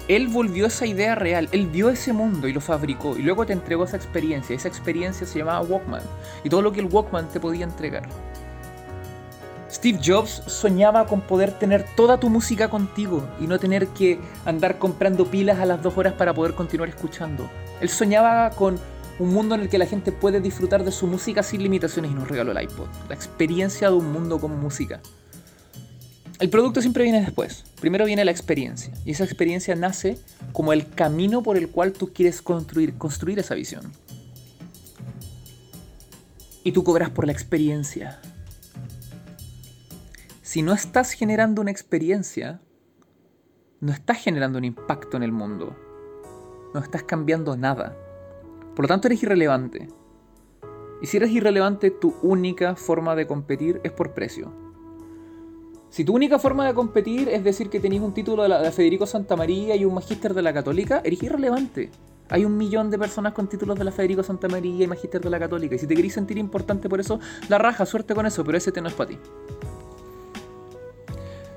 Él 0.08 0.30
volvió 0.30 0.68
esa 0.68 0.86
idea 0.86 1.16
real, 1.16 1.50
él 1.52 1.68
vio 1.68 1.90
ese 1.90 2.14
mundo 2.14 2.48
y 2.48 2.54
lo 2.54 2.62
fabricó 2.62 3.18
y 3.18 3.24
luego 3.24 3.46
te 3.46 3.52
entregó 3.52 3.84
esa 3.84 3.98
experiencia. 3.98 4.56
Esa 4.56 4.70
experiencia 4.70 5.28
se 5.28 5.40
llamaba 5.40 5.60
Walkman 5.60 6.02
y 6.46 6.50
todo 6.50 6.62
lo 6.62 6.72
que 6.72 6.80
el 6.80 6.86
Walkman 6.86 7.28
te 7.28 7.42
podía 7.42 7.66
entregar. 7.66 8.04
Steve 9.70 10.00
Jobs 10.02 10.44
soñaba 10.48 11.08
con 11.08 11.20
poder 11.20 11.52
tener 11.52 11.86
toda 11.98 12.22
tu 12.22 12.30
música 12.30 12.70
contigo 12.70 13.28
y 13.42 13.48
no 13.48 13.60
tener 13.60 13.88
que 13.88 14.18
andar 14.46 14.78
comprando 14.78 15.26
pilas 15.26 15.60
a 15.60 15.66
las 15.66 15.84
dos 15.84 15.98
horas 15.98 16.14
para 16.14 16.34
poder 16.34 16.54
continuar 16.54 16.88
escuchando. 16.88 17.50
Él 17.82 17.90
soñaba 17.90 18.52
con 18.52 18.80
un 19.22 19.36
mundo 19.36 19.54
en 19.54 19.62
el 19.62 19.70
que 19.70 19.78
la 19.78 19.86
gente 19.86 20.12
puede 20.12 20.42
disfrutar 20.42 20.84
de 20.84 20.92
su 20.92 21.06
música 21.06 21.44
sin 21.44 21.62
limitaciones 21.62 22.10
y 22.10 22.16
nos 22.16 22.28
regaló 22.28 22.52
el 22.52 22.64
iPod. 22.64 22.88
La 23.08 23.14
experiencia 23.14 23.90
de 23.90 23.96
un 23.96 24.12
mundo 24.12 24.40
con 24.40 24.60
música. 24.60 25.00
El 26.40 26.50
producto 26.50 26.82
siempre 26.82 27.04
viene 27.04 27.22
después. 27.22 27.66
Primero 27.80 28.06
viene 28.06 28.26
la 28.26 28.32
experiencia. 28.32 28.92
Y 29.06 29.12
esa 29.12 29.24
experiencia 29.24 29.76
nace 29.76 30.18
como 30.54 30.74
el 30.74 30.90
camino 30.90 31.44
por 31.44 31.56
el 31.56 31.70
cual 31.70 31.94
tú 31.94 32.12
quieres 32.12 32.42
construir, 32.42 32.98
construir 32.98 33.38
esa 33.38 33.54
visión. 33.54 33.92
Y 36.64 36.72
tú 36.72 36.84
cobras 36.84 37.12
por 37.12 37.28
la 37.28 37.32
experiencia. 37.32 38.20
Si 40.42 40.64
no 40.64 40.74
estás 40.74 41.12
generando 41.12 41.62
una 41.62 41.70
experiencia, 41.70 42.60
no 43.82 43.94
estás 43.94 44.18
generando 44.18 44.58
un 44.58 44.66
impacto 44.66 45.16
en 45.16 45.22
el 45.22 45.32
mundo. 45.32 45.78
No 46.74 46.80
estás 46.80 47.04
cambiando 47.04 47.56
nada. 47.56 47.96
Por 48.82 48.86
lo 48.86 48.96
tanto, 48.96 49.10
eres 49.10 49.22
irrelevante. 49.22 49.90
Y 51.04 51.06
si 51.06 51.18
eres 51.18 51.30
irrelevante, 51.30 51.92
tu 51.92 52.16
única 52.24 52.76
forma 52.76 53.16
de 53.16 53.28
competir 53.28 53.80
es 53.84 53.92
por 53.92 54.16
precio. 54.16 54.52
Si 55.92 56.04
tu 56.04 56.16
única 56.16 56.40
forma 56.40 56.66
de 56.66 56.74
competir 56.74 57.30
es 57.30 57.44
decir 57.44 57.70
que 57.70 57.80
tenéis 57.80 58.02
un 58.02 58.16
título 58.16 58.42
de, 58.42 58.50
la, 58.50 58.60
de 58.60 58.72
Federico 58.72 59.06
Santa 59.06 59.36
María 59.36 59.76
y 59.76 59.86
un 59.86 59.94
magíster 59.94 60.34
de 60.34 60.42
la 60.42 60.52
Católica, 60.52 61.00
eres 61.04 61.22
irrelevante. 61.22 61.92
Hay 62.30 62.44
un 62.44 62.58
millón 62.58 62.90
de 62.90 62.98
personas 62.98 63.34
con 63.34 63.48
títulos 63.48 63.78
de 63.78 63.84
la 63.84 63.92
Federico 63.92 64.24
Santa 64.24 64.48
María 64.48 64.84
y 64.84 64.88
magíster 64.88 65.22
de 65.22 65.30
la 65.30 65.38
Católica. 65.38 65.76
Y 65.76 65.78
si 65.78 65.86
te 65.86 65.94
queréis 65.94 66.16
sentir 66.16 66.40
importante 66.40 66.90
por 66.90 67.00
eso, 67.00 67.20
la 67.50 67.60
raja, 67.60 67.86
suerte 67.86 68.16
con 68.16 68.26
eso, 68.26 68.44
pero 68.44 68.58
ese 68.58 68.72
te 68.72 68.82
no 68.82 68.88
es 68.88 68.96
para 68.96 69.12
ti. 69.12 69.20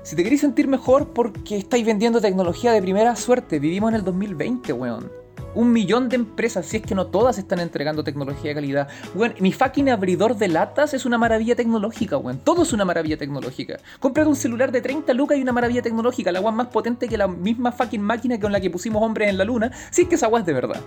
Si 0.03 0.15
te 0.15 0.21
queréis 0.21 0.41
sentir 0.41 0.67
mejor 0.67 1.07
porque 1.07 1.57
estáis 1.57 1.87
vendiendo 1.87 2.21
tecnología 2.21 2.71
de 2.71 2.83
primera 2.83 3.15
suerte, 3.15 3.57
vivimos 3.57 3.89
en 3.89 3.95
el 3.95 4.03
2020, 4.03 4.73
weón 4.73 5.24
un 5.55 5.71
millón 5.71 6.09
de 6.09 6.17
empresas, 6.17 6.65
si 6.65 6.77
es 6.77 6.83
que 6.83 6.93
no 6.93 7.07
todas 7.07 7.37
están 7.37 7.59
entregando 7.59 8.03
tecnología 8.03 8.51
de 8.51 8.55
calidad. 8.55 8.87
Bueno, 9.13 9.35
mi 9.39 9.51
fucking 9.51 9.89
abridor 9.89 10.35
de 10.35 10.49
latas 10.49 10.93
es 10.93 11.05
una 11.05 11.17
maravilla 11.17 11.55
tecnológica, 11.55 12.17
weón. 12.17 12.39
Todo 12.39 12.63
es 12.63 12.73
una 12.73 12.85
maravilla 12.85 13.17
tecnológica. 13.17 13.77
Cómprate 13.99 14.29
un 14.29 14.35
celular 14.35 14.71
de 14.71 14.81
30 14.81 15.13
lucas 15.13 15.37
y 15.37 15.41
una 15.41 15.53
maravilla 15.53 15.81
tecnológica. 15.81 16.31
La 16.31 16.39
agua 16.39 16.51
más 16.51 16.67
potente 16.67 17.07
que 17.07 17.17
la 17.17 17.27
misma 17.27 17.71
fucking 17.71 18.01
máquina 18.01 18.39
con 18.39 18.51
la 18.51 18.59
que 18.59 18.69
pusimos 18.69 19.01
hombres 19.01 19.29
en 19.29 19.37
la 19.37 19.45
luna. 19.45 19.71
Si 19.89 20.03
es 20.03 20.07
que 20.07 20.15
esa 20.15 20.25
agua 20.25 20.41
es 20.41 20.45
de 20.45 20.53
verdad. 20.53 20.81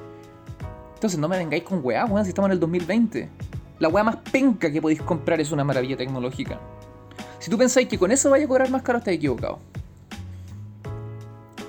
Entonces 0.94 1.18
no 1.18 1.28
me 1.28 1.38
vengáis 1.38 1.62
con 1.62 1.80
weá, 1.82 2.04
weón, 2.04 2.24
si 2.24 2.30
estamos 2.30 2.48
en 2.48 2.52
el 2.52 2.60
2020. 2.60 3.28
La 3.78 3.88
weá 3.88 4.04
más 4.04 4.16
penca 4.30 4.70
que 4.70 4.82
podéis 4.82 5.00
comprar 5.00 5.40
es 5.40 5.50
una 5.50 5.64
maravilla 5.64 5.96
tecnológica. 5.96 6.60
Si 7.38 7.50
tú 7.50 7.56
pensáis 7.56 7.88
que 7.88 7.98
con 7.98 8.10
eso 8.10 8.28
vaya 8.30 8.44
a 8.44 8.48
cobrar 8.48 8.68
más 8.70 8.82
caro, 8.82 8.98
estáis 8.98 9.16
equivocado. 9.16 9.60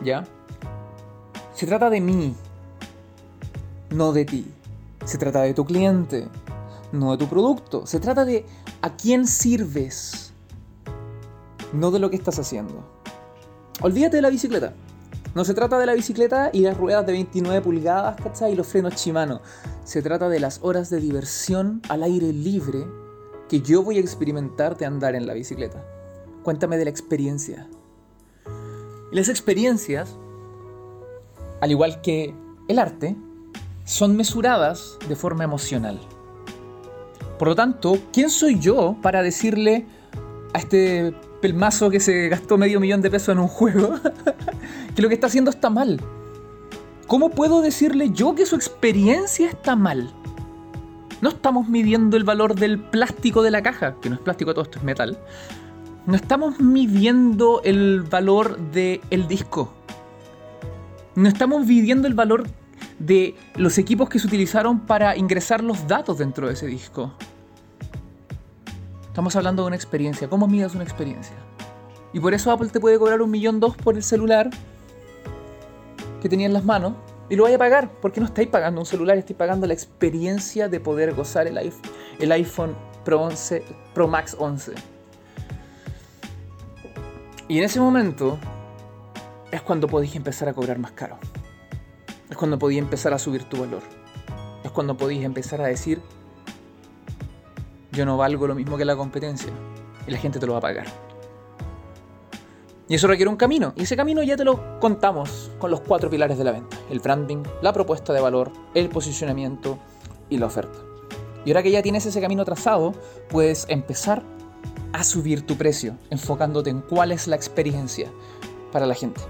¿Ya? 0.04 0.26
Se 1.54 1.68
trata 1.68 1.90
de 1.90 2.02
mí, 2.02 2.34
no 3.92 4.12
de 4.14 4.26
ti. 4.26 4.46
Se 5.06 5.18
trata 5.18 5.42
de 5.42 5.54
tu 5.54 5.66
cliente, 5.66 6.28
no 6.92 7.12
de 7.12 7.18
tu 7.18 7.28
producto. 7.28 7.86
Se 7.86 8.00
trata 8.00 8.26
de 8.26 8.46
a 8.82 8.96
quién 8.96 9.28
sirves, 9.28 10.34
no 11.74 11.92
de 11.92 12.00
lo 12.00 12.10
que 12.10 12.16
estás 12.16 12.40
haciendo. 12.40 12.84
Olvídate 13.82 14.18
de 14.18 14.22
la 14.22 14.30
bicicleta. 14.30 14.74
No 15.36 15.46
se 15.46 15.54
trata 15.54 15.78
de 15.78 15.86
la 15.86 15.94
bicicleta 15.94 16.50
y 16.52 16.62
las 16.62 16.76
ruedas 16.76 17.06
de 17.06 17.14
29 17.14 17.62
pulgadas, 17.62 18.20
¿cachai? 18.20 18.54
Y 18.54 18.56
los 18.56 18.68
frenos 18.68 18.96
Shimano. 18.96 19.42
Se 19.84 20.02
trata 20.02 20.28
de 20.28 20.40
las 20.40 20.60
horas 20.64 20.90
de 20.90 21.00
diversión 21.00 21.82
al 21.88 22.04
aire 22.04 22.34
libre 22.34 22.86
que 23.48 23.62
yo 23.62 23.84
voy 23.84 23.98
a 23.98 24.02
experimentar 24.02 24.78
de 24.78 24.86
andar 24.86 25.16
en 25.16 25.28
la 25.28 25.34
bicicleta. 25.34 25.84
Cuéntame 26.44 26.78
de 26.78 26.86
la 26.86 26.90
experiencia. 26.90 27.68
Y 29.12 29.16
las 29.16 29.30
experiencias, 29.30 30.16
al 31.62 31.72
igual 31.72 32.02
que 32.02 32.34
el 32.68 32.80
arte, 32.80 33.16
son 33.90 34.16
mesuradas 34.16 35.00
de 35.08 35.16
forma 35.16 35.44
emocional. 35.44 36.00
Por 37.40 37.48
lo 37.48 37.56
tanto, 37.56 37.98
¿quién 38.14 38.30
soy 38.30 38.60
yo 38.60 38.96
para 39.02 39.24
decirle 39.24 39.88
a 40.54 40.60
este 40.60 41.12
pelmazo 41.42 41.90
que 41.90 42.00
se 42.00 42.30
gastó 42.30 42.60
medio 42.60 42.80
millón 42.80 43.02
de 43.02 43.10
pesos 43.10 43.30
en 43.30 43.40
un 43.40 43.48
juego 43.48 43.96
que 44.96 45.02
lo 45.02 45.08
que 45.08 45.16
está 45.16 45.26
haciendo 45.26 45.50
está 45.50 45.72
mal? 45.72 46.00
¿Cómo 47.08 47.32
puedo 47.32 47.64
decirle 47.64 48.12
yo 48.12 48.36
que 48.36 48.46
su 48.46 48.56
experiencia 48.56 49.50
está 49.50 49.76
mal? 49.76 50.14
No 51.22 51.30
estamos 51.30 51.68
midiendo 51.68 52.16
el 52.16 52.24
valor 52.24 52.54
del 52.54 52.80
plástico 52.80 53.42
de 53.42 53.50
la 53.50 53.64
caja, 53.64 53.96
que 54.02 54.10
no 54.10 54.16
es 54.18 54.22
plástico, 54.22 54.54
todo 54.54 54.66
esto 54.66 54.78
es 54.78 54.84
metal. 54.84 55.18
No 56.06 56.16
estamos 56.16 56.60
midiendo 56.60 57.62
el 57.64 58.04
valor 58.04 58.60
del 58.72 59.28
disco. 59.28 59.74
No 61.16 61.28
estamos 61.28 61.66
midiendo 61.66 62.08
el 62.08 62.14
valor 62.14 62.46
de 63.00 63.36
los 63.56 63.78
equipos 63.78 64.10
que 64.10 64.20
se 64.20 64.28
utilizaron 64.28 64.82
para 64.82 65.16
ingresar 65.16 65.64
los 65.64 65.88
datos 65.88 66.18
dentro 66.18 66.48
de 66.48 66.54
ese 66.54 66.68
disco. 66.68 67.14
Estamos 69.08 69.36
hablando 69.36 69.64
de 69.64 69.68
una 69.68 69.76
experiencia. 69.76 70.30
¿Cómo 70.30 70.48
midas 70.48 70.76
una 70.76 70.84
experiencia? 70.84 71.36
Y 72.14 72.20
por 72.20 72.34
eso 72.34 72.52
Apple 72.52 72.70
te 72.70 72.80
puede 72.80 73.00
cobrar 73.00 73.22
un 73.22 73.32
millón 73.32 73.60
dos 73.60 73.76
por 73.78 73.96
el 73.96 74.04
celular 74.04 74.50
que 76.22 76.30
tenía 76.30 76.46
en 76.46 76.54
las 76.54 76.66
manos 76.66 76.94
y 77.30 77.36
lo 77.36 77.44
vaya 77.44 77.56
a 77.56 77.60
pagar, 77.60 77.92
porque 78.02 78.20
no 78.20 78.26
estáis 78.26 78.48
pagando 78.48 78.82
un 78.82 78.86
celular, 78.86 79.18
estáis 79.18 79.38
pagando 79.38 79.68
la 79.68 79.74
experiencia 79.74 80.68
de 80.68 80.80
poder 80.80 81.14
gozar 81.14 81.48
el 81.48 81.58
iPhone, 81.58 81.92
el 82.20 82.32
iPhone 82.32 82.76
Pro, 83.06 83.22
11, 83.22 83.64
Pro 83.94 84.08
Max 84.08 84.36
11. 84.38 84.74
Y 87.48 87.60
en 87.60 87.64
ese 87.64 87.80
momento 87.80 88.40
es 89.52 89.62
cuando 89.62 89.88
podéis 89.88 90.16
empezar 90.16 90.50
a 90.50 90.54
cobrar 90.54 90.80
más 90.80 90.92
caro 90.92 91.18
es 92.30 92.38
cuando 92.38 92.60
podías 92.60 92.84
empezar 92.84 93.14
a 93.14 93.20
subir 93.20 93.44
tu 93.44 93.60
valor. 93.60 93.82
Es 94.64 94.72
cuando 94.72 94.96
podías 94.96 95.24
empezar 95.24 95.62
a 95.62 95.68
decir, 95.68 96.02
yo 97.92 98.06
no 98.06 98.18
valgo 98.18 98.48
lo 98.48 98.56
mismo 98.56 98.78
que 98.78 98.86
la 98.86 98.96
competencia. 98.96 99.52
Y 100.08 100.12
la 100.12 100.18
gente 100.18 100.40
te 100.40 100.46
lo 100.46 100.54
va 100.54 100.60
a 100.60 100.62
pagar. 100.62 100.88
Y 102.88 102.96
eso 102.96 103.08
requiere 103.08 103.30
un 103.30 103.38
camino. 103.38 103.74
Y 103.76 103.84
ese 103.84 103.96
camino 103.96 104.24
ya 104.24 104.36
te 104.36 104.44
lo 104.44 104.80
contamos 104.80 105.52
con 105.60 105.70
los 105.70 105.82
cuatro 105.82 106.10
pilares 106.10 106.38
de 106.38 106.44
la 106.44 106.52
venta. 106.52 106.78
El 106.90 107.00
branding, 107.00 107.44
la 107.62 107.74
propuesta 107.74 108.14
de 108.14 108.22
valor, 108.22 108.52
el 108.74 108.90
posicionamiento 108.90 109.78
y 110.30 110.38
la 110.38 110.48
oferta. 110.48 110.80
Y 111.46 111.52
ahora 111.52 111.64
que 111.64 111.72
ya 111.72 111.82
tienes 111.82 112.06
ese 112.06 112.20
camino 112.20 112.46
trazado, 112.46 112.94
puedes 113.30 113.66
empezar 113.70 114.24
a 114.92 115.04
subir 115.04 115.46
tu 115.46 115.56
precio, 115.56 115.96
enfocándote 116.10 116.70
en 116.70 116.82
cuál 116.82 117.12
es 117.12 117.28
la 117.28 117.36
experiencia 117.36 118.12
para 118.72 118.86
la 118.86 118.96
gente. 118.96 119.22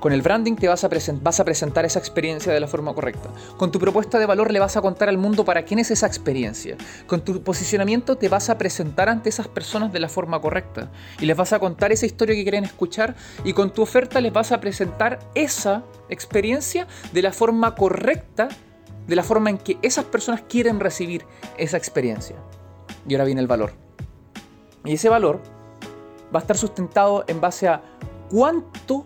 Con 0.00 0.12
el 0.12 0.22
branding 0.22 0.54
te 0.54 0.68
vas 0.68 0.84
a, 0.84 0.88
vas 1.22 1.40
a, 1.40 1.44
presentar 1.44 1.84
esa 1.84 1.98
experiencia 1.98 2.52
de 2.52 2.60
la 2.60 2.68
forma 2.68 2.94
correcta. 2.94 3.30
Con 3.56 3.72
tu 3.72 3.80
propuesta 3.80 4.18
de 4.18 4.26
valor 4.26 4.52
le 4.52 4.60
vas 4.60 4.76
a 4.76 4.80
contar 4.80 5.08
al 5.08 5.18
mundo 5.18 5.44
para 5.44 5.64
quién 5.64 5.80
es 5.80 5.90
esa 5.90 6.06
experiencia. 6.06 6.76
Con 7.06 7.22
tu 7.24 7.42
posicionamiento 7.42 8.16
te 8.16 8.28
vas 8.28 8.48
a 8.48 8.58
presentar 8.58 9.08
ante 9.08 9.28
esas 9.28 9.48
personas 9.48 9.92
de 9.92 9.98
la 9.98 10.08
forma 10.08 10.40
correcta. 10.40 10.90
Y 11.18 11.26
les 11.26 11.36
vas 11.36 11.52
a 11.52 11.58
contar 11.58 11.90
esa 11.90 12.06
historia 12.06 12.36
que 12.36 12.42
quieren 12.42 12.64
escuchar. 12.64 13.16
Y 13.44 13.54
con 13.54 13.72
tu 13.72 13.82
oferta 13.82 14.20
les 14.20 14.32
vas 14.32 14.52
a 14.52 14.60
presentar 14.60 15.18
esa 15.34 15.82
experiencia 16.08 16.86
de 17.12 17.22
la 17.22 17.32
forma 17.32 17.74
correcta, 17.74 18.48
de 19.08 19.16
la 19.16 19.24
forma 19.24 19.50
en 19.50 19.58
que 19.58 19.78
esas 19.82 20.04
personas 20.04 20.42
quieren 20.42 20.78
recibir 20.78 21.24
esa 21.56 21.76
experiencia. 21.76 22.36
Y 23.08 23.14
ahora 23.14 23.24
viene 23.24 23.40
el 23.40 23.48
valor. 23.48 23.72
Y 24.84 24.94
ese 24.94 25.08
valor 25.08 25.40
va 26.32 26.38
a 26.38 26.42
estar 26.42 26.56
sustentado 26.56 27.24
en 27.26 27.40
base 27.40 27.66
a 27.66 27.82
cuánto 28.30 29.04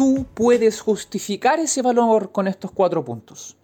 tú 0.00 0.26
puedes 0.32 0.80
justificar 0.80 1.60
ese 1.60 1.82
valor 1.82 2.32
con 2.32 2.48
estos 2.48 2.72
cuatro 2.72 3.04
puntos. 3.04 3.58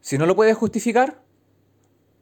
Si 0.00 0.16
no 0.16 0.24
lo 0.24 0.34
puedes 0.34 0.56
justificar, 0.56 1.22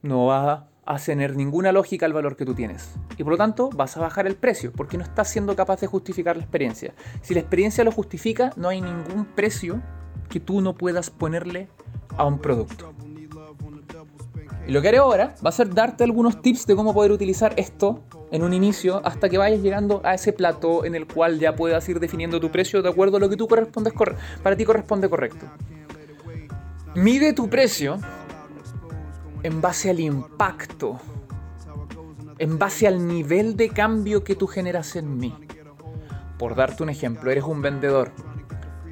no 0.03 0.27
va 0.27 0.71
a 0.85 0.99
tener 0.99 1.37
ninguna 1.37 1.71
lógica 1.71 2.05
el 2.07 2.13
valor 2.13 2.35
que 2.35 2.45
tú 2.45 2.53
tienes. 2.53 2.97
Y 3.17 3.23
por 3.23 3.35
lo 3.35 3.37
tanto 3.37 3.71
vas 3.71 3.97
a 3.97 4.01
bajar 4.01 4.27
el 4.27 4.35
precio, 4.35 4.73
porque 4.73 4.99
no 4.99 5.05
estás 5.05 5.31
siendo 5.31 5.55
capaz 5.55 5.81
de 5.83 5.87
justificar 5.87 6.37
la 6.37 6.43
experiencia. 6.43 6.95
Si 7.23 7.33
la 7.33 7.39
experiencia 7.39 7.85
lo 7.85 7.93
justifica, 7.93 8.53
no 8.57 8.69
hay 8.69 8.81
ningún 8.81 9.25
precio 9.37 9.81
que 10.29 10.41
tú 10.41 10.61
no 10.61 10.75
puedas 10.75 11.11
ponerle 11.11 11.69
a 12.17 12.25
un 12.25 12.41
producto. 12.41 12.93
Y 14.67 14.73
lo 14.73 14.83
que 14.83 14.89
haré 14.89 14.99
ahora 14.99 15.37
va 15.47 15.51
a 15.51 15.53
ser 15.53 15.73
darte 15.73 16.03
algunos 16.03 16.43
tips 16.43 16.67
de 16.67 16.75
cómo 16.75 16.93
poder 16.93 17.13
utilizar 17.13 17.55
esto 17.57 18.03
en 18.35 18.43
un 18.43 18.53
inicio 18.53 19.01
hasta 19.05 19.29
que 19.29 19.39
vayas 19.39 19.61
llegando 19.61 20.01
a 20.03 20.13
ese 20.13 20.33
plato 20.33 20.85
en 20.85 20.97
el 20.97 21.07
cual 21.07 21.39
ya 21.39 21.55
puedas 21.55 21.89
ir 21.89 22.01
definiendo 22.01 22.41
tu 22.41 22.51
precio 22.51 22.83
de 22.83 22.89
acuerdo 22.89 23.19
a 23.19 23.21
lo 23.21 23.29
que 23.29 23.37
tú 23.37 23.47
correspondes 23.47 23.93
para 24.43 24.57
ti 24.57 24.65
corresponde 24.65 25.09
correcto. 25.09 25.47
Mide 26.97 27.33
tu 27.33 27.49
precio 27.49 27.97
en 29.45 29.61
base 29.61 29.89
al 29.89 30.01
impacto, 30.01 30.99
en 32.39 32.59
base 32.59 32.89
al 32.89 33.07
nivel 33.07 33.57
de 33.57 33.69
cambio 33.69 34.25
que 34.25 34.35
tú 34.35 34.49
generas 34.49 34.97
en 34.97 35.17
mí. 35.17 35.33
Por 36.37 36.57
darte 36.57 36.83
un 36.83 36.89
ejemplo, 36.89 37.31
eres 37.31 37.45
un 37.45 37.63
vendedor. 37.63 38.11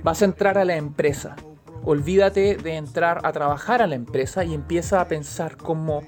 Vas 0.05 0.23
a 0.23 0.27
entrar 0.27 0.57
a 0.57 0.65
la 0.65 0.77
empresa. 0.77 1.35
Olvídate 1.83 2.55
de 2.55 2.77
entrar 2.77 3.27
a 3.27 3.33
trabajar 3.33 3.83
a 3.83 3.89
la 3.89 3.97
empresa 3.97 4.45
y 4.45 4.55
empieza 4.55 5.01
a 5.01 5.09
pensar 5.09 5.57
como 5.57 6.03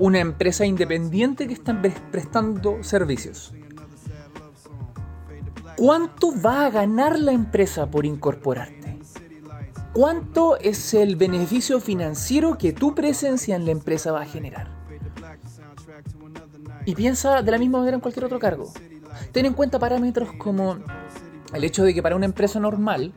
una 0.00 0.18
empresa 0.18 0.64
independiente 0.64 1.46
que 1.46 1.52
está 1.52 1.80
prestando 2.10 2.82
servicios. 2.82 3.52
¿Cuánto 5.76 6.32
va 6.40 6.64
a 6.64 6.70
ganar 6.70 7.18
la 7.18 7.32
empresa 7.32 7.90
por 7.90 8.06
incorporarte? 8.06 8.98
¿Cuánto 9.92 10.56
es 10.58 10.94
el 10.94 11.16
beneficio 11.16 11.80
financiero 11.80 12.56
que 12.56 12.72
tu 12.72 12.94
presencia 12.94 13.54
en 13.56 13.66
la 13.66 13.72
empresa 13.72 14.10
va 14.10 14.22
a 14.22 14.26
generar? 14.26 14.68
Y 16.86 16.94
piensa 16.94 17.42
de 17.42 17.50
la 17.50 17.58
misma 17.58 17.78
manera 17.78 17.96
en 17.96 18.00
cualquier 18.00 18.24
otro 18.24 18.38
cargo. 18.38 18.72
Ten 19.32 19.44
en 19.44 19.52
cuenta 19.52 19.78
parámetros 19.78 20.32
como 20.38 20.78
el 21.52 21.64
hecho 21.64 21.84
de 21.84 21.92
que 21.92 22.02
para 22.02 22.16
una 22.16 22.24
empresa 22.24 22.58
normal 22.58 23.12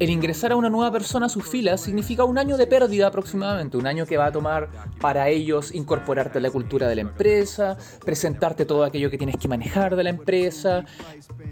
el 0.00 0.10
ingresar 0.10 0.52
a 0.52 0.56
una 0.56 0.70
nueva 0.70 0.90
persona 0.90 1.26
a 1.26 1.28
sus 1.28 1.46
filas 1.46 1.80
significa 1.80 2.24
un 2.24 2.36
año 2.36 2.56
de 2.56 2.66
pérdida 2.66 3.06
aproximadamente, 3.06 3.76
un 3.76 3.86
año 3.86 4.06
que 4.06 4.16
va 4.16 4.26
a 4.26 4.32
tomar 4.32 4.68
para 5.00 5.28
ellos 5.28 5.72
incorporarte 5.72 6.38
a 6.38 6.40
la 6.40 6.50
cultura 6.50 6.88
de 6.88 6.96
la 6.96 7.02
empresa, 7.02 7.76
presentarte 8.04 8.66
todo 8.66 8.84
aquello 8.84 9.10
que 9.10 9.18
tienes 9.18 9.36
que 9.36 9.46
manejar 9.46 9.94
de 9.94 10.04
la 10.04 10.10
empresa, 10.10 10.84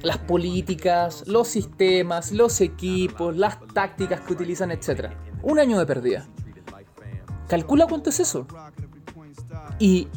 las 0.02 0.18
políticas, 0.18 1.24
los 1.26 1.48
sistemas, 1.48 2.32
los 2.32 2.60
equipos, 2.60 3.36
las 3.36 3.58
tácticas 3.72 4.20
que 4.20 4.32
utilizan, 4.32 4.72
etc. 4.72 5.10
Un 5.42 5.60
año 5.60 5.78
de 5.78 5.86
pérdida. 5.86 6.26
Calcula 7.48 7.86
cuánto 7.86 8.10
es 8.10 8.18
eso. 8.18 8.46
Y 9.78 10.08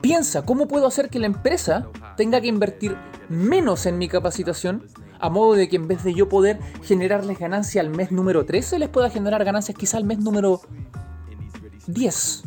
piensa 0.00 0.44
cómo 0.44 0.68
puedo 0.68 0.86
hacer 0.86 1.10
que 1.10 1.18
la 1.18 1.26
empresa 1.26 1.88
tenga 2.16 2.40
que 2.40 2.46
invertir 2.46 2.96
menos 3.28 3.84
en 3.86 3.98
mi 3.98 4.08
capacitación 4.08 4.86
a 5.18 5.30
modo 5.30 5.54
de 5.54 5.68
que 5.68 5.76
en 5.76 5.88
vez 5.88 6.04
de 6.04 6.14
yo 6.14 6.28
poder 6.28 6.58
generarles 6.82 7.38
ganancia 7.38 7.80
al 7.80 7.90
mes 7.90 8.10
número 8.12 8.44
13, 8.44 8.78
les 8.78 8.88
pueda 8.88 9.10
generar 9.10 9.44
ganancias 9.44 9.76
quizá 9.76 9.96
al 9.96 10.04
mes 10.04 10.18
número 10.18 10.60
10. 11.86 12.44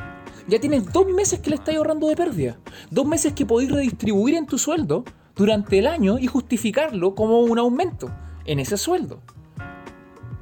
Ya 0.48 0.60
tienes 0.60 0.92
dos 0.92 1.08
meses 1.08 1.40
que 1.40 1.50
le 1.50 1.56
estás 1.56 1.76
ahorrando 1.76 2.08
de 2.08 2.16
pérdida. 2.16 2.58
Dos 2.90 3.06
meses 3.06 3.34
que 3.34 3.46
podéis 3.46 3.72
redistribuir 3.72 4.36
en 4.36 4.46
tu 4.46 4.58
sueldo 4.58 5.04
durante 5.36 5.80
el 5.80 5.88
año 5.88 6.20
y 6.20 6.28
justificarlo 6.28 7.16
como 7.16 7.40
un 7.40 7.60
aumento 7.60 8.12
en 8.46 8.60
ese 8.60 8.78
sueldo. 8.78 9.22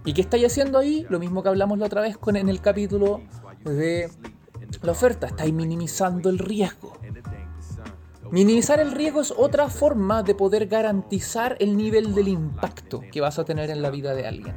¿Y 0.05 0.13
qué 0.13 0.21
estáis 0.21 0.45
haciendo 0.45 0.79
ahí? 0.79 1.05
Lo 1.09 1.19
mismo 1.19 1.43
que 1.43 1.49
hablamos 1.49 1.77
la 1.77 1.85
otra 1.85 2.01
vez 2.01 2.17
con, 2.17 2.35
en 2.35 2.49
el 2.49 2.61
capítulo 2.61 3.21
de 3.65 4.09
la 4.81 4.91
oferta. 4.91 5.27
Estáis 5.27 5.53
minimizando 5.53 6.29
el 6.29 6.39
riesgo. 6.39 6.98
Minimizar 8.31 8.79
el 8.79 8.91
riesgo 8.91 9.21
es 9.21 9.33
otra 9.35 9.69
forma 9.69 10.21
de 10.21 10.35
poder 10.35 10.67
garantizar 10.67 11.57
el 11.59 11.75
nivel 11.75 12.13
del 12.13 12.27
impacto 12.27 13.01
que 13.11 13.21
vas 13.21 13.39
a 13.39 13.45
tener 13.45 13.71
en 13.71 13.81
la 13.81 13.89
vida 13.89 14.13
de 14.13 14.27
alguien. 14.27 14.55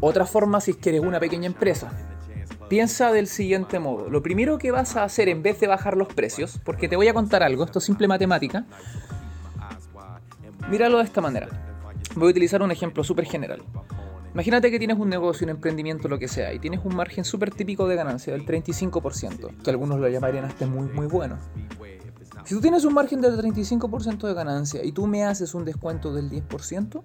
Otra 0.00 0.24
forma 0.26 0.60
si 0.60 0.72
es 0.72 0.76
que 0.76 0.90
eres 0.90 1.02
una 1.02 1.18
pequeña 1.18 1.46
empresa. 1.46 1.90
Piensa 2.68 3.12
del 3.12 3.26
siguiente 3.26 3.78
modo. 3.78 4.08
Lo 4.08 4.22
primero 4.22 4.58
que 4.58 4.70
vas 4.70 4.96
a 4.96 5.04
hacer 5.04 5.28
en 5.28 5.42
vez 5.42 5.58
de 5.60 5.66
bajar 5.66 5.96
los 5.96 6.08
precios, 6.08 6.60
porque 6.64 6.88
te 6.88 6.96
voy 6.96 7.08
a 7.08 7.14
contar 7.14 7.42
algo, 7.42 7.64
esto 7.64 7.78
es 7.78 7.84
simple 7.84 8.06
matemática, 8.06 8.64
míralo 10.70 10.98
de 10.98 11.04
esta 11.04 11.20
manera. 11.20 11.48
Voy 12.14 12.28
a 12.28 12.30
utilizar 12.30 12.62
un 12.62 12.70
ejemplo 12.70 13.02
súper 13.02 13.26
general. 13.26 13.62
Imagínate 14.34 14.72
que 14.72 14.80
tienes 14.80 14.98
un 14.98 15.08
negocio, 15.08 15.44
un 15.44 15.50
emprendimiento, 15.50 16.08
lo 16.08 16.18
que 16.18 16.26
sea, 16.26 16.52
y 16.52 16.58
tienes 16.58 16.84
un 16.84 16.96
margen 16.96 17.24
súper 17.24 17.52
típico 17.52 17.86
de 17.86 17.94
ganancia 17.94 18.32
del 18.32 18.44
35%, 18.44 19.62
que 19.62 19.70
algunos 19.70 20.00
lo 20.00 20.08
llamarían 20.08 20.44
hasta 20.44 20.66
muy, 20.66 20.88
muy 20.88 21.06
bueno. 21.06 21.38
Si 22.44 22.56
tú 22.56 22.60
tienes 22.60 22.84
un 22.84 22.94
margen 22.94 23.20
del 23.20 23.38
35% 23.38 24.26
de 24.26 24.34
ganancia 24.34 24.84
y 24.84 24.90
tú 24.90 25.06
me 25.06 25.24
haces 25.24 25.54
un 25.54 25.64
descuento 25.64 26.12
del 26.12 26.30
10%, 26.30 27.02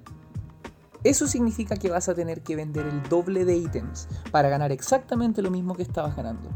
eso 1.03 1.27
significa 1.27 1.75
que 1.75 1.91
vas 1.91 2.09
a 2.09 2.15
tener 2.15 2.41
que 2.41 2.55
vender 2.55 2.87
el 2.87 3.03
doble 3.03 3.45
de 3.45 3.57
ítems 3.57 4.07
para 4.31 4.49
ganar 4.49 4.71
exactamente 4.71 5.43
lo 5.43 5.51
mismo 5.51 5.75
que 5.75 5.83
estabas 5.83 6.15
ganando. 6.15 6.49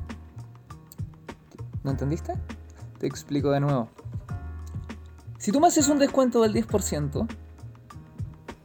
¿No 1.84 1.92
entendiste? 1.92 2.34
Te 2.98 3.06
explico 3.06 3.52
de 3.52 3.60
nuevo. 3.60 3.90
Si 5.38 5.52
tú 5.52 5.60
me 5.60 5.68
haces 5.68 5.88
un 5.88 6.00
descuento 6.00 6.42
del 6.42 6.54
10%, 6.54 7.28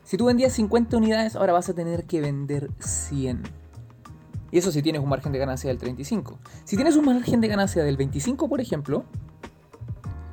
si 0.09 0.17
tú 0.17 0.25
vendías 0.25 0.55
50 0.55 0.97
unidades, 0.97 1.37
ahora 1.37 1.53
vas 1.53 1.69
a 1.69 1.75
tener 1.75 2.07
que 2.07 2.23
vender 2.23 2.71
100. 2.79 3.43
Y 4.51 4.57
eso 4.57 4.73
si 4.73 4.81
tienes 4.81 5.03
un 5.03 5.09
margen 5.11 5.33
de 5.33 5.39
ganancia 5.39 5.69
del 5.69 5.77
35. 5.77 6.39
Si 6.65 6.77
tienes 6.77 6.97
un 6.97 7.05
margen 7.05 7.43
de 7.43 7.49
ganancia 7.49 7.85
del 7.85 7.99
25, 7.99 8.49
por 8.49 8.63
ejemplo, 8.63 9.05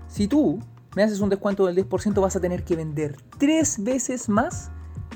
si 0.08 0.30
tú 0.30 0.62
me 0.96 1.04
haces 1.04 1.20
un 1.20 1.28
descuento 1.28 1.66
del 1.66 1.76
10%, 1.76 2.22
vas 2.22 2.38
a 2.38 2.40
tener 2.40 2.64
que 2.64 2.78
vender 2.78 3.18
3 3.38 3.84
veces 3.84 4.30
más 4.30 4.72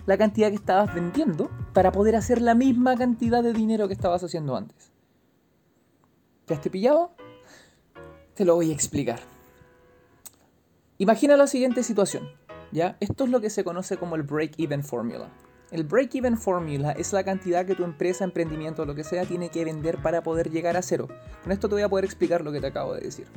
la 0.06 0.18
cantidad 0.18 0.50
que 0.50 0.56
estabas 0.56 0.94
vendiendo 0.94 1.50
para 1.72 1.94
poder 1.94 2.18
hacer 2.18 2.42
la 2.42 2.54
misma 2.54 2.98
cantidad 2.98 3.42
de 3.42 3.54
dinero 3.54 3.88
que 3.88 3.94
estabas 3.94 4.26
haciendo 4.26 4.58
antes. 4.58 4.92
¿Te 6.44 6.54
has 6.54 6.60
pillado? 6.60 7.14
Te 8.34 8.44
lo 8.44 8.56
voy 8.56 8.72
a 8.72 8.74
explicar. 8.74 9.22
Imagina 10.98 11.38
la 11.38 11.48
siguiente 11.48 11.82
situación. 11.82 12.39
¿Ya? 12.72 12.98
Esto 13.00 13.24
es 13.24 13.30
lo 13.30 13.42
que 13.42 13.50
se 13.50 13.64
conoce 13.64 13.98
como 13.98 14.16
el 14.16 14.24
break-even 14.24 14.84
formula. 14.84 15.30
El 15.72 15.84
break-even 15.84 16.38
formula 16.38 16.92
es 16.94 17.14
la 17.14 17.24
cantidad 17.24 17.66
que 17.66 17.76
tu 17.76 17.84
empresa, 17.84 18.24
emprendimiento 18.24 18.82
o 18.82 18.86
lo 18.86 18.96
que 18.96 19.04
sea 19.04 19.26
tiene 19.26 19.50
que 19.50 19.66
vender 19.66 20.02
para 20.02 20.24
poder 20.24 20.50
llegar 20.50 20.78
a 20.78 20.82
cero. 20.82 21.08
Con 21.44 21.52
esto 21.52 21.70
te 21.70 21.76
voy 21.76 21.84
a 21.84 21.90
poder 21.90 22.06
explicar 22.06 22.42
lo 22.42 22.52
que 22.52 22.60
te 22.60 22.68
acabo 22.68 22.96
de 22.96 23.02
decir. 23.02 23.28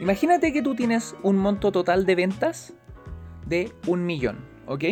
Imagínate 0.00 0.52
que 0.52 0.62
tú 0.62 0.74
tienes 0.74 1.16
un 1.22 1.36
monto 1.36 1.72
total 1.72 2.06
de 2.06 2.14
ventas 2.14 2.72
de 3.46 3.72
un 3.86 4.06
millón, 4.06 4.38
¿ok? 4.66 4.84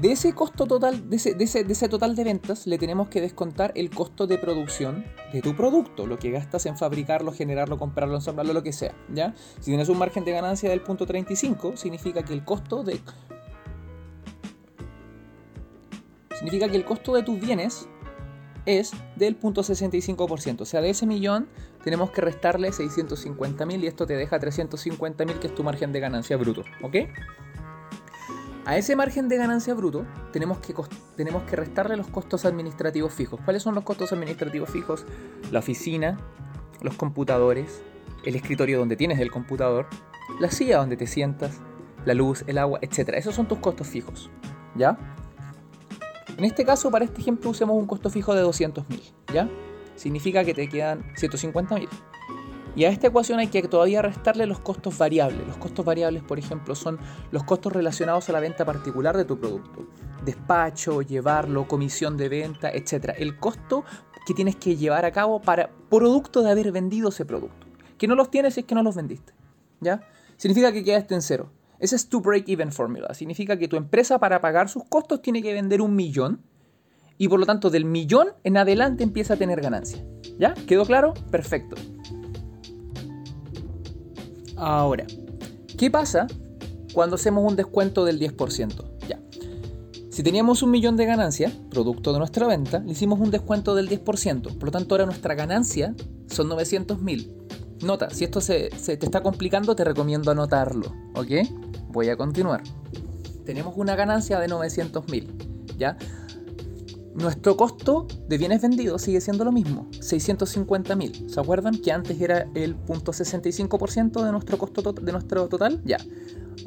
De 0.00 0.12
ese 0.12 0.32
costo 0.32 0.64
total, 0.64 1.10
de 1.10 1.16
ese, 1.16 1.88
total 1.90 2.16
de 2.16 2.24
ventas, 2.24 2.66
le 2.66 2.78
tenemos 2.78 3.08
que 3.08 3.20
descontar 3.20 3.70
el 3.74 3.90
costo 3.90 4.26
de 4.26 4.38
producción 4.38 5.04
de 5.30 5.42
tu 5.42 5.54
producto, 5.54 6.06
lo 6.06 6.18
que 6.18 6.30
gastas 6.30 6.64
en 6.64 6.78
fabricarlo, 6.78 7.32
generarlo, 7.32 7.76
comprarlo, 7.78 8.14
ensamblarlo, 8.14 8.54
lo 8.54 8.62
que 8.62 8.72
sea, 8.72 8.94
¿ya? 9.12 9.34
Si 9.58 9.66
tienes 9.66 9.90
un 9.90 9.98
margen 9.98 10.24
de 10.24 10.32
ganancia 10.32 10.70
del 10.70 10.80
punto 10.80 11.04
35, 11.04 11.76
significa 11.76 12.22
que 12.22 12.32
el 12.32 12.46
costo 12.46 12.82
de... 12.82 12.98
Significa 16.34 16.70
que 16.70 16.78
el 16.78 16.86
costo 16.86 17.14
de 17.14 17.22
tus 17.22 17.38
bienes 17.38 17.86
es 18.64 18.92
del 19.16 19.36
punto 19.36 19.62
65%. 19.62 20.62
O 20.62 20.64
sea, 20.64 20.80
de 20.80 20.88
ese 20.88 21.04
millón 21.04 21.48
tenemos 21.84 22.10
que 22.10 22.22
restarle 22.22 22.72
650 22.72 23.66
mil 23.66 23.84
y 23.84 23.86
esto 23.86 24.06
te 24.06 24.16
deja 24.16 24.38
350 24.38 25.26
mil, 25.26 25.38
que 25.38 25.48
es 25.48 25.54
tu 25.54 25.62
margen 25.62 25.92
de 25.92 26.00
ganancia 26.00 26.38
bruto, 26.38 26.64
¿ok? 26.82 26.96
A 28.66 28.76
ese 28.76 28.94
margen 28.94 29.28
de 29.28 29.36
ganancia 29.36 29.74
bruto 29.74 30.06
tenemos 30.32 30.58
que, 30.58 30.74
tenemos 31.16 31.42
que 31.44 31.56
restarle 31.56 31.96
los 31.96 32.08
costos 32.08 32.44
administrativos 32.44 33.12
fijos. 33.12 33.40
¿Cuáles 33.44 33.62
son 33.62 33.74
los 33.74 33.84
costos 33.84 34.12
administrativos 34.12 34.70
fijos? 34.70 35.06
La 35.50 35.60
oficina, 35.60 36.18
los 36.82 36.94
computadores, 36.94 37.82
el 38.24 38.36
escritorio 38.36 38.78
donde 38.78 38.96
tienes 38.96 39.18
el 39.18 39.30
computador, 39.30 39.86
la 40.38 40.50
silla 40.50 40.78
donde 40.78 40.96
te 40.96 41.06
sientas, 41.06 41.60
la 42.04 42.14
luz, 42.14 42.44
el 42.46 42.58
agua, 42.58 42.78
etc. 42.82 43.10
Esos 43.14 43.34
son 43.34 43.48
tus 43.48 43.58
costos 43.58 43.86
fijos. 43.86 44.30
¿Ya? 44.76 44.98
En 46.36 46.44
este 46.44 46.64
caso, 46.64 46.90
para 46.90 47.04
este 47.04 47.20
ejemplo, 47.20 47.50
usemos 47.50 47.76
un 47.76 47.86
costo 47.86 48.10
fijo 48.10 48.34
de 48.34 48.44
200.000. 48.44 48.84
¿Ya? 49.32 49.48
Significa 49.96 50.44
que 50.44 50.54
te 50.54 50.68
quedan 50.68 51.02
150.000. 51.14 51.88
Y 52.76 52.84
a 52.84 52.88
esta 52.88 53.08
ecuación 53.08 53.40
hay 53.40 53.48
que 53.48 53.62
todavía 53.62 54.00
restarle 54.00 54.46
los 54.46 54.60
costos 54.60 54.96
variables. 54.96 55.46
Los 55.46 55.56
costos 55.56 55.84
variables, 55.84 56.22
por 56.22 56.38
ejemplo, 56.38 56.74
son 56.74 56.98
los 57.32 57.42
costos 57.44 57.72
relacionados 57.72 58.28
a 58.28 58.32
la 58.32 58.40
venta 58.40 58.64
particular 58.64 59.16
de 59.16 59.24
tu 59.24 59.38
producto. 59.38 59.88
Despacho, 60.24 61.02
llevarlo, 61.02 61.66
comisión 61.66 62.16
de 62.16 62.28
venta, 62.28 62.70
etc. 62.70 63.14
El 63.18 63.38
costo 63.38 63.84
que 64.26 64.34
tienes 64.34 64.56
que 64.56 64.76
llevar 64.76 65.04
a 65.04 65.12
cabo 65.12 65.40
para 65.40 65.70
producto 65.88 66.42
de 66.42 66.50
haber 66.50 66.70
vendido 66.70 67.08
ese 67.08 67.24
producto. 67.24 67.66
Que 67.98 68.06
no 68.06 68.14
los 68.14 68.30
tienes 68.30 68.56
es 68.56 68.64
que 68.64 68.74
no 68.74 68.82
los 68.82 68.94
vendiste. 68.94 69.32
¿Ya? 69.80 70.02
Significa 70.36 70.72
que 70.72 70.84
quedaste 70.84 71.14
en 71.14 71.22
cero. 71.22 71.50
Esa 71.80 71.96
es 71.96 72.08
tu 72.08 72.20
break-even 72.20 72.72
formula. 72.72 73.12
Significa 73.14 73.58
que 73.58 73.66
tu 73.66 73.76
empresa 73.76 74.18
para 74.18 74.40
pagar 74.40 74.68
sus 74.68 74.84
costos 74.84 75.22
tiene 75.22 75.42
que 75.42 75.52
vender 75.52 75.80
un 75.80 75.96
millón 75.96 76.42
y 77.16 77.28
por 77.28 77.40
lo 77.40 77.46
tanto 77.46 77.68
del 77.68 77.84
millón 77.84 78.28
en 78.44 78.56
adelante 78.56 79.02
empieza 79.02 79.34
a 79.34 79.36
tener 79.36 79.60
ganancia. 79.60 80.04
¿Ya? 80.38 80.54
¿Quedó 80.66 80.84
claro? 80.84 81.14
Perfecto. 81.30 81.76
Ahora, 84.60 85.06
¿qué 85.78 85.90
pasa 85.90 86.26
cuando 86.92 87.16
hacemos 87.16 87.48
un 87.48 87.56
descuento 87.56 88.04
del 88.04 88.20
10%? 88.20 88.84
Ya. 89.08 89.18
Si 90.10 90.22
teníamos 90.22 90.62
un 90.62 90.70
millón 90.70 90.98
de 90.98 91.06
ganancia, 91.06 91.50
producto 91.70 92.12
de 92.12 92.18
nuestra 92.18 92.46
venta, 92.46 92.80
le 92.80 92.92
hicimos 92.92 93.20
un 93.20 93.30
descuento 93.30 93.74
del 93.74 93.88
10%. 93.88 94.58
Por 94.58 94.64
lo 94.64 94.70
tanto, 94.70 94.94
ahora 94.94 95.06
nuestra 95.06 95.34
ganancia 95.34 95.94
son 96.26 96.48
900 96.48 97.00
mil. 97.00 97.34
Nota, 97.82 98.10
si 98.10 98.24
esto 98.24 98.42
se, 98.42 98.68
te 98.68 98.92
está 99.06 99.22
complicando, 99.22 99.74
te 99.74 99.82
recomiendo 99.82 100.30
anotarlo. 100.30 100.92
¿Ok? 101.14 101.30
Voy 101.88 102.10
a 102.10 102.18
continuar. 102.18 102.62
Tenemos 103.46 103.74
una 103.78 103.96
ganancia 103.96 104.38
de 104.38 104.48
900 104.48 105.08
mil. 105.08 105.32
¿Ya? 105.78 105.96
Nuestro 107.14 107.56
costo 107.56 108.06
de 108.28 108.38
bienes 108.38 108.62
vendidos 108.62 109.02
sigue 109.02 109.20
siendo 109.20 109.44
lo 109.44 109.50
mismo, 109.50 109.88
650 110.00 110.94
mil. 110.94 111.28
¿Se 111.28 111.40
acuerdan 111.40 111.80
que 111.80 111.90
antes 111.90 112.20
era 112.20 112.46
el 112.54 112.76
0.65% 112.86 114.24
de 114.24 114.30
nuestro 114.30 114.58
costo 114.58 114.92
de 114.92 115.12
nuestro 115.12 115.48
total? 115.48 115.82
Ya. 115.84 115.98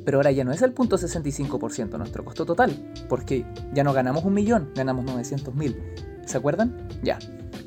Pero 0.03 0.17
ahora 0.17 0.31
ya 0.31 0.43
no 0.43 0.51
es 0.51 0.61
el 0.61 0.75
0.65% 0.75 1.89
de 1.91 1.97
nuestro 1.97 2.25
costo 2.25 2.45
total, 2.45 2.91
porque 3.07 3.45
ya 3.73 3.85
no 3.85 3.93
ganamos 3.93 4.25
un 4.25 4.33
millón, 4.33 4.71
ganamos 4.75 5.05
900 5.05 5.55
mil. 5.55 5.77
¿Se 6.25 6.37
acuerdan? 6.37 6.89
Ya. 7.03 7.19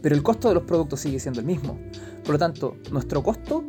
Pero 0.02 0.14
el 0.14 0.22
costo 0.22 0.48
de 0.48 0.54
los 0.54 0.64
productos 0.64 1.00
sigue 1.00 1.18
siendo 1.18 1.40
el 1.40 1.46
mismo. 1.46 1.78
Por 2.24 2.34
lo 2.34 2.38
tanto, 2.38 2.76
nuestro 2.92 3.22
costo 3.22 3.64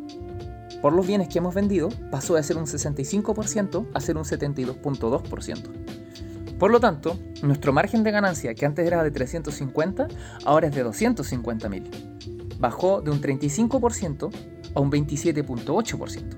por 0.82 0.92
los 0.92 1.06
bienes 1.06 1.28
que 1.28 1.38
hemos 1.38 1.54
vendido 1.54 1.88
pasó 2.10 2.34
de 2.34 2.42
ser 2.42 2.56
un 2.58 2.66
65% 2.66 3.86
a 3.94 4.00
ser 4.00 4.16
un 4.16 4.24
72.2%. 4.24 6.07
Por 6.58 6.72
lo 6.72 6.80
tanto, 6.80 7.18
nuestro 7.42 7.72
margen 7.72 8.02
de 8.02 8.10
ganancia, 8.10 8.54
que 8.54 8.66
antes 8.66 8.86
era 8.86 9.02
de 9.02 9.10
350, 9.10 10.08
ahora 10.44 10.68
es 10.68 10.74
de 10.74 10.82
250 10.82 11.68
mil. 11.68 11.88
Bajó 12.58 13.00
de 13.00 13.10
un 13.12 13.20
35% 13.20 14.30
a 14.74 14.80
un 14.80 14.90
27.8%. 14.90 16.36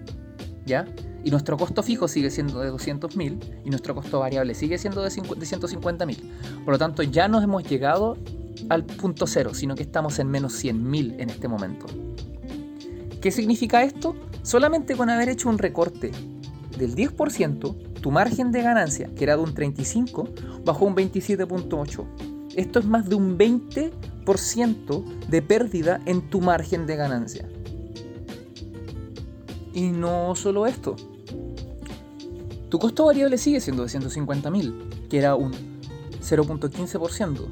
¿Ya? 0.67 0.87
Y 1.25 1.31
nuestro 1.31 1.57
costo 1.57 1.83
fijo 1.83 2.07
sigue 2.07 2.31
siendo 2.31 2.61
de 2.61 2.69
200 2.69 3.17
mil 3.17 3.39
y 3.65 3.71
nuestro 3.71 3.95
costo 3.95 4.21
variable 4.21 4.55
sigue 4.55 4.79
siendo 4.79 5.03
de, 5.03 5.11
150 5.11 6.07
mil. 6.07 6.33
Por 6.65 6.75
lo 6.75 6.79
tanto, 6.79 7.03
ya 7.03 7.29
no 7.29 7.41
hemos 7.41 7.65
llegado 7.65 8.17
al 8.69 8.85
punto 8.85 9.27
cero, 9.27 9.55
sino 9.55 9.75
que 9.75 9.83
estamos 9.83 10.19
en 10.19 10.29
menos 10.29 10.53
100 10.55 10.91
mil 10.91 11.15
en 11.19 11.31
este 11.31 11.49
momento. 11.49 11.87
¿Qué 13.21 13.31
significa 13.31 13.83
esto? 13.83 14.17
Solamente 14.43 14.97
con 14.97 15.11
haber 15.11 15.29
hecho 15.29 15.49
un 15.49 15.59
recorte 15.59 16.11
del 16.79 16.95
10%, 16.95 17.90
tu 18.01 18.11
margen 18.11 18.51
de 18.53 18.63
ganancia, 18.63 19.11
que 19.15 19.25
era 19.25 19.37
de 19.37 19.43
un 19.43 19.55
35, 19.55 20.29
bajó 20.65 20.87
un 20.87 20.97
27.8. 20.97 22.05
Esto 22.57 22.79
es 22.79 22.85
más 22.85 23.09
de 23.09 23.15
un 23.15 23.39
20% 23.39 25.05
de 25.29 25.43
pérdida 25.43 26.01
en 26.07 26.29
tu 26.31 26.41
margen 26.41 26.87
de 26.87 26.97
ganancia. 26.97 27.49
Y 29.73 29.89
no 29.89 30.35
solo 30.35 30.67
esto. 30.67 30.97
Tu 32.69 32.79
costo 32.79 33.07
variable 33.07 33.39
sigue 33.39 33.61
siendo 33.61 33.85
de 33.85 33.89
150.000, 33.89 35.09
que 35.09 35.19
era 35.19 35.35
un 35.35 35.53
0.15%. 35.53 37.47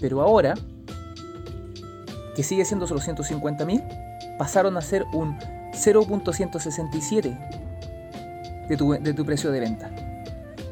Pero 0.00 0.22
ahora, 0.22 0.54
que 2.34 2.42
sigue 2.42 2.64
siendo 2.64 2.86
solo 2.86 3.00
150.000, 3.00 4.36
pasaron 4.38 4.76
a 4.76 4.80
ser 4.80 5.04
un 5.12 5.38
0.167 5.72 7.69
de 8.70 9.14
tu, 9.14 9.24
precio 9.24 9.50
de 9.50 9.60
venta. 9.60 9.90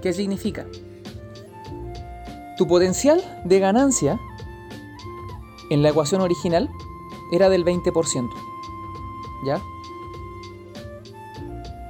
¿Qué 0.01 0.13
significa? 0.13 0.65
Tu 2.57 2.67
potencial 2.67 3.21
de 3.45 3.59
ganancia 3.59 4.21
en 5.71 5.83
la 5.83 5.89
ecuación 5.89 6.21
original 6.21 6.71
era 7.33 7.49
del 7.51 7.65
20%. 7.65 8.31
¿Ya? 9.45 9.61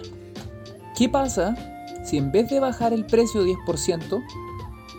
¿qué 0.97 1.09
pasa 1.09 1.55
si 2.05 2.17
en 2.17 2.33
vez 2.33 2.49
de 2.49 2.59
bajar 2.59 2.93
el 2.93 3.05
precio 3.05 3.45
10%, 3.45 4.25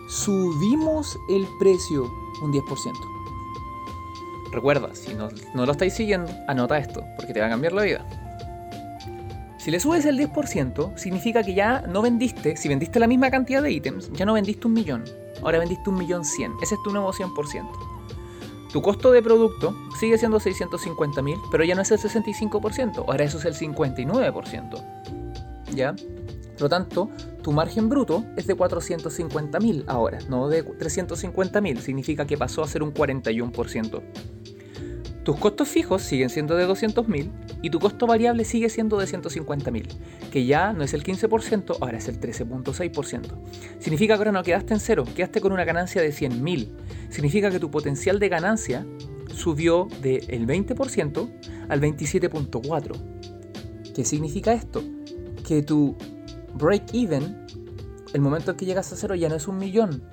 subimos 0.10 1.18
el 1.30 1.48
precio 1.60 2.12
un 2.42 2.54
10%? 2.54 3.14
Recuerda, 4.52 4.94
si 4.94 5.16
no, 5.16 5.30
no 5.56 5.66
lo 5.66 5.72
estáis 5.72 5.94
siguiendo, 5.94 6.32
anota 6.48 6.78
esto, 6.78 7.04
porque 7.16 7.34
te 7.34 7.40
va 7.40 7.48
a 7.48 7.50
cambiar 7.50 7.74
la 7.74 7.82
vida. 7.82 8.06
Si 9.58 9.72
le 9.72 9.80
subes 9.80 10.06
el 10.06 10.20
10%, 10.20 10.96
significa 10.98 11.42
que 11.42 11.56
ya 11.56 11.82
no 11.88 12.02
vendiste, 12.02 12.56
si 12.58 12.68
vendiste 12.68 13.00
la 13.00 13.08
misma 13.08 13.32
cantidad 13.32 13.64
de 13.64 13.72
ítems, 13.72 14.12
ya 14.12 14.26
no 14.26 14.34
vendiste 14.34 14.68
un 14.68 14.74
millón, 14.74 15.06
ahora 15.42 15.60
vendiste 15.60 15.90
un 15.90 15.98
millón 15.98 16.26
cien. 16.26 16.54
Ese 16.62 16.76
es 16.76 16.84
tu 16.84 16.92
nuevo 16.92 17.12
100%. 17.12 17.94
Tu 18.74 18.82
costo 18.82 19.12
de 19.12 19.22
producto 19.22 19.76
sigue 20.00 20.18
siendo 20.18 20.40
650 20.40 21.22
mil, 21.22 21.38
pero 21.52 21.64
ya 21.64 21.76
no 21.76 21.84
es 21.84 21.92
el 21.92 22.00
65%, 22.00 23.06
ahora 23.08 23.24
eso 23.24 23.38
es 23.38 23.46
el 23.46 23.54
59%. 23.54 24.84
¿Ya? 25.76 25.94
Por 26.54 26.62
lo 26.62 26.70
tanto, 26.70 27.10
tu 27.44 27.52
margen 27.52 27.88
bruto 27.88 28.24
es 28.36 28.48
de 28.48 28.56
450 28.56 29.60
mil 29.60 29.84
ahora, 29.88 30.18
no 30.28 30.50
de 30.50 30.64
350 30.64 31.62
mil, 31.62 31.80
significa 31.82 32.26
que 32.26 32.36
pasó 32.36 32.64
a 32.64 32.68
ser 32.68 32.82
un 32.82 32.94
41%. 32.94 34.02
Tus 35.24 35.38
costos 35.38 35.70
fijos 35.70 36.02
siguen 36.02 36.30
siendo 36.30 36.58
de 36.58 36.68
200.000 36.68 37.32
y 37.62 37.70
tu 37.70 37.80
costo 37.80 38.06
variable 38.06 38.44
sigue 38.44 38.68
siendo 38.68 38.98
de 38.98 39.06
150.000, 39.06 39.88
que 40.32 40.46
ya 40.46 40.74
no 40.74 40.84
es 40.84 40.94
el 40.94 41.04
15%, 41.04 41.78
ahora 41.80 41.98
es 41.98 42.10
el 42.10 42.20
13.6%. 42.20 43.22
Significa 43.80 44.16
que 44.16 44.18
ahora 44.18 44.34
no 44.34 44.44
quedaste 44.44 44.74
en 44.74 44.82
cero, 44.82 45.06
quedaste 45.16 45.40
con 45.40 45.54
una 45.54 45.64
ganancia 45.64 46.02
de 46.02 46.10
100.000. 46.10 46.68
Significa 47.10 47.52
que 47.52 47.60
tu 47.60 47.72
potencial 47.72 48.20
de 48.20 48.28
ganancia 48.28 48.86
subió 49.34 49.88
del 50.02 50.46
20% 50.46 51.30
al 51.70 51.80
27.4%. 51.80 53.94
¿Qué 53.96 54.04
significa 54.04 54.52
esto? 54.52 54.84
Que 55.48 55.62
tu 55.62 55.96
break-even, 56.56 57.46
el 58.14 58.22
momento 58.22 58.52
en 58.52 58.58
que 58.58 58.66
llegas 58.66 58.92
a 58.92 58.98
cero 58.98 59.16
ya 59.16 59.30
no 59.30 59.36
es 59.36 59.48
un 59.48 59.58
millón, 59.58 60.04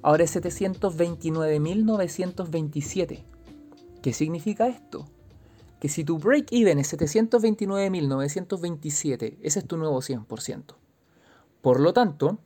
ahora 0.00 0.24
es 0.24 0.34
729.927. 0.34 3.33
¿Qué 4.04 4.12
significa 4.12 4.68
esto? 4.68 5.08
Que 5.80 5.88
si 5.88 6.04
tu 6.04 6.18
break-even 6.18 6.78
es 6.78 6.92
729.927, 6.92 9.38
ese 9.40 9.60
es 9.60 9.66
tu 9.66 9.78
nuevo 9.78 10.02
100%. 10.02 10.74
Por 11.62 11.80
lo 11.80 11.94
tanto, 11.94 12.36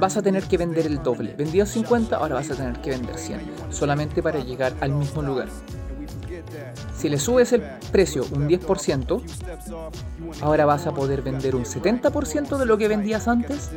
vas 0.00 0.16
a 0.16 0.22
tener 0.22 0.44
que 0.44 0.56
vender 0.56 0.86
el 0.86 1.02
doble. 1.02 1.34
Vendió 1.36 1.66
50, 1.66 2.16
ahora 2.16 2.36
vas 2.36 2.50
a 2.50 2.54
tener 2.54 2.80
que 2.80 2.90
vender 2.90 3.16
100, 3.16 3.40
solamente 3.70 4.22
para 4.22 4.40
llegar 4.40 4.74
al 4.80 4.90
mismo 4.92 5.22
lugar. 5.22 5.48
Si 6.98 7.08
le 7.08 7.18
subes 7.20 7.52
el 7.52 7.62
precio 7.92 8.26
un 8.32 8.48
10%, 8.48 9.22
ahora 10.42 10.66
vas 10.66 10.88
a 10.88 10.92
poder 10.92 11.22
vender 11.22 11.54
un 11.54 11.64
70% 11.64 12.58
de 12.58 12.66
lo 12.66 12.76
que 12.76 12.88
vendías 12.88 13.28
antes 13.28 13.70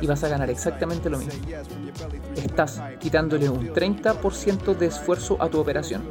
y 0.00 0.06
vas 0.06 0.22
a 0.22 0.28
ganar 0.28 0.50
exactamente 0.50 1.10
lo 1.10 1.18
mismo. 1.18 1.32
Estás 2.36 2.80
quitándole 3.00 3.48
un 3.48 3.72
30% 3.72 4.76
de 4.76 4.86
esfuerzo 4.86 5.36
a 5.40 5.48
tu 5.48 5.58
operación. 5.58 6.04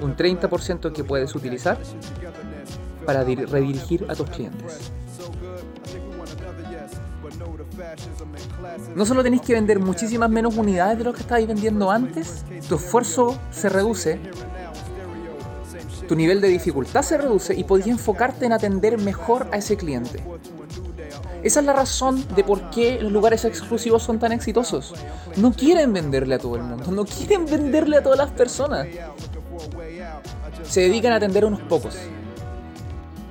Un 0.00 0.16
30% 0.16 0.90
que 0.94 1.04
puedes 1.04 1.34
utilizar 1.34 1.76
para 3.04 3.24
redirigir 3.24 4.06
a 4.08 4.14
tus 4.14 4.30
clientes. 4.30 4.90
No 8.96 9.04
solo 9.04 9.22
tenéis 9.22 9.42
que 9.42 9.52
vender 9.52 9.80
muchísimas 9.80 10.30
menos 10.30 10.56
unidades 10.56 10.96
de 10.96 11.04
lo 11.04 11.12
que 11.12 11.20
estabais 11.20 11.46
vendiendo 11.46 11.90
antes, 11.90 12.44
tu 12.70 12.76
esfuerzo 12.76 13.38
se 13.50 13.68
reduce 13.68 14.18
tu 16.08 16.16
nivel 16.16 16.40
de 16.40 16.48
dificultad 16.48 17.02
se 17.02 17.18
reduce 17.18 17.54
y 17.54 17.64
podías 17.64 17.88
enfocarte 17.88 18.46
en 18.46 18.52
atender 18.52 18.98
mejor 18.98 19.46
a 19.52 19.58
ese 19.58 19.76
cliente. 19.76 20.24
Esa 21.42 21.60
es 21.60 21.66
la 21.66 21.74
razón 21.74 22.26
de 22.34 22.42
por 22.42 22.70
qué 22.70 22.98
los 23.00 23.12
lugares 23.12 23.44
exclusivos 23.44 24.02
son 24.02 24.18
tan 24.18 24.32
exitosos. 24.32 24.94
No 25.36 25.52
quieren 25.52 25.92
venderle 25.92 26.34
a 26.34 26.38
todo 26.38 26.56
el 26.56 26.62
mundo, 26.62 26.90
no 26.90 27.04
quieren 27.04 27.44
venderle 27.44 27.98
a 27.98 28.02
todas 28.02 28.18
las 28.18 28.30
personas. 28.30 28.88
Se 30.64 30.80
dedican 30.80 31.12
a 31.12 31.16
atender 31.16 31.44
a 31.44 31.46
unos 31.46 31.60
pocos. 31.60 31.94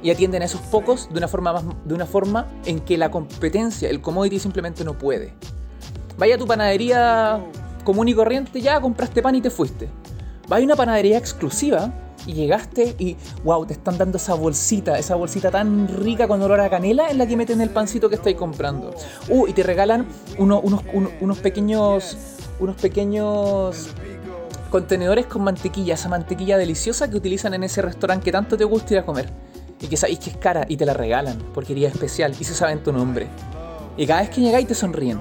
Y 0.03 0.11
atienden 0.11 0.43
a 0.43 0.45
esos 0.45 0.61
pocos 0.61 1.09
de 1.11 1.17
una 1.17 1.27
forma, 1.27 1.63
de 1.83 1.93
una 1.93 2.05
forma 2.05 2.47
en 2.65 2.79
que 2.79 2.97
la 2.97 3.09
competencia, 3.09 3.89
el 3.89 3.99
commodity 3.99 4.39
simplemente 4.39 4.85
no 4.85 4.97
puede. 4.97 5.33
Vaya 6.17 6.35
a 6.35 6.37
tu 6.37 6.45
panadería 6.45 7.43
común 7.83 8.07
y 8.07 8.13
corriente, 8.13 8.61
ya 8.61 8.79
compraste 8.79 9.21
pan 9.21 9.35
y 9.35 9.41
te 9.41 9.49
fuiste. 9.49 9.89
Vaya 10.47 10.63
a 10.63 10.67
una 10.67 10.75
panadería 10.75 11.17
exclusiva 11.17 11.91
y 12.27 12.33
llegaste 12.33 12.95
y 12.99 13.15
wow, 13.43 13.65
te 13.65 13.73
están 13.73 13.97
dando 13.97 14.17
esa 14.17 14.35
bolsita, 14.35 14.99
esa 14.99 15.15
bolsita 15.15 15.49
tan 15.49 15.87
rica 15.87 16.27
con 16.27 16.41
olor 16.41 16.59
a 16.59 16.69
canela 16.69 17.09
en 17.09 17.17
la 17.17 17.25
que 17.25 17.35
meten 17.35 17.61
el 17.61 17.71
pancito 17.71 18.09
que 18.09 18.15
estáis 18.15 18.35
comprando. 18.35 18.93
Uh, 19.29 19.47
y 19.47 19.53
te 19.53 19.63
regalan 19.63 20.05
unos, 20.37 20.61
unos 21.21 21.37
pequeños 21.39 22.17
unos 22.59 22.75
pequeños 22.75 23.89
contenedores 24.69 25.25
con 25.27 25.43
mantequilla, 25.43 25.93
esa 25.93 26.09
mantequilla 26.09 26.57
deliciosa 26.57 27.09
que 27.09 27.17
utilizan 27.17 27.53
en 27.53 27.63
ese 27.63 27.81
restaurante 27.81 28.25
que 28.25 28.31
tanto 28.31 28.57
te 28.57 28.63
gusta 28.63 28.95
ir 28.95 28.99
a 28.99 29.05
comer. 29.05 29.29
Y 29.79 29.87
que 29.87 29.97
sabéis 29.97 30.19
que 30.19 30.31
es 30.31 30.37
cara 30.37 30.65
y 30.67 30.75
te 30.75 30.85
la 30.85 30.93
regalan 30.93 31.37
porque 31.53 31.73
iría 31.73 31.87
especial 31.87 32.33
y 32.39 32.43
se 32.43 32.53
saben 32.53 32.81
tu 32.81 32.91
nombre. 32.91 33.27
Y 33.95 34.07
cada 34.07 34.21
vez 34.21 34.29
que 34.31 34.41
llegáis 34.41 34.67
te 34.67 34.73
sonríen. 34.73 35.19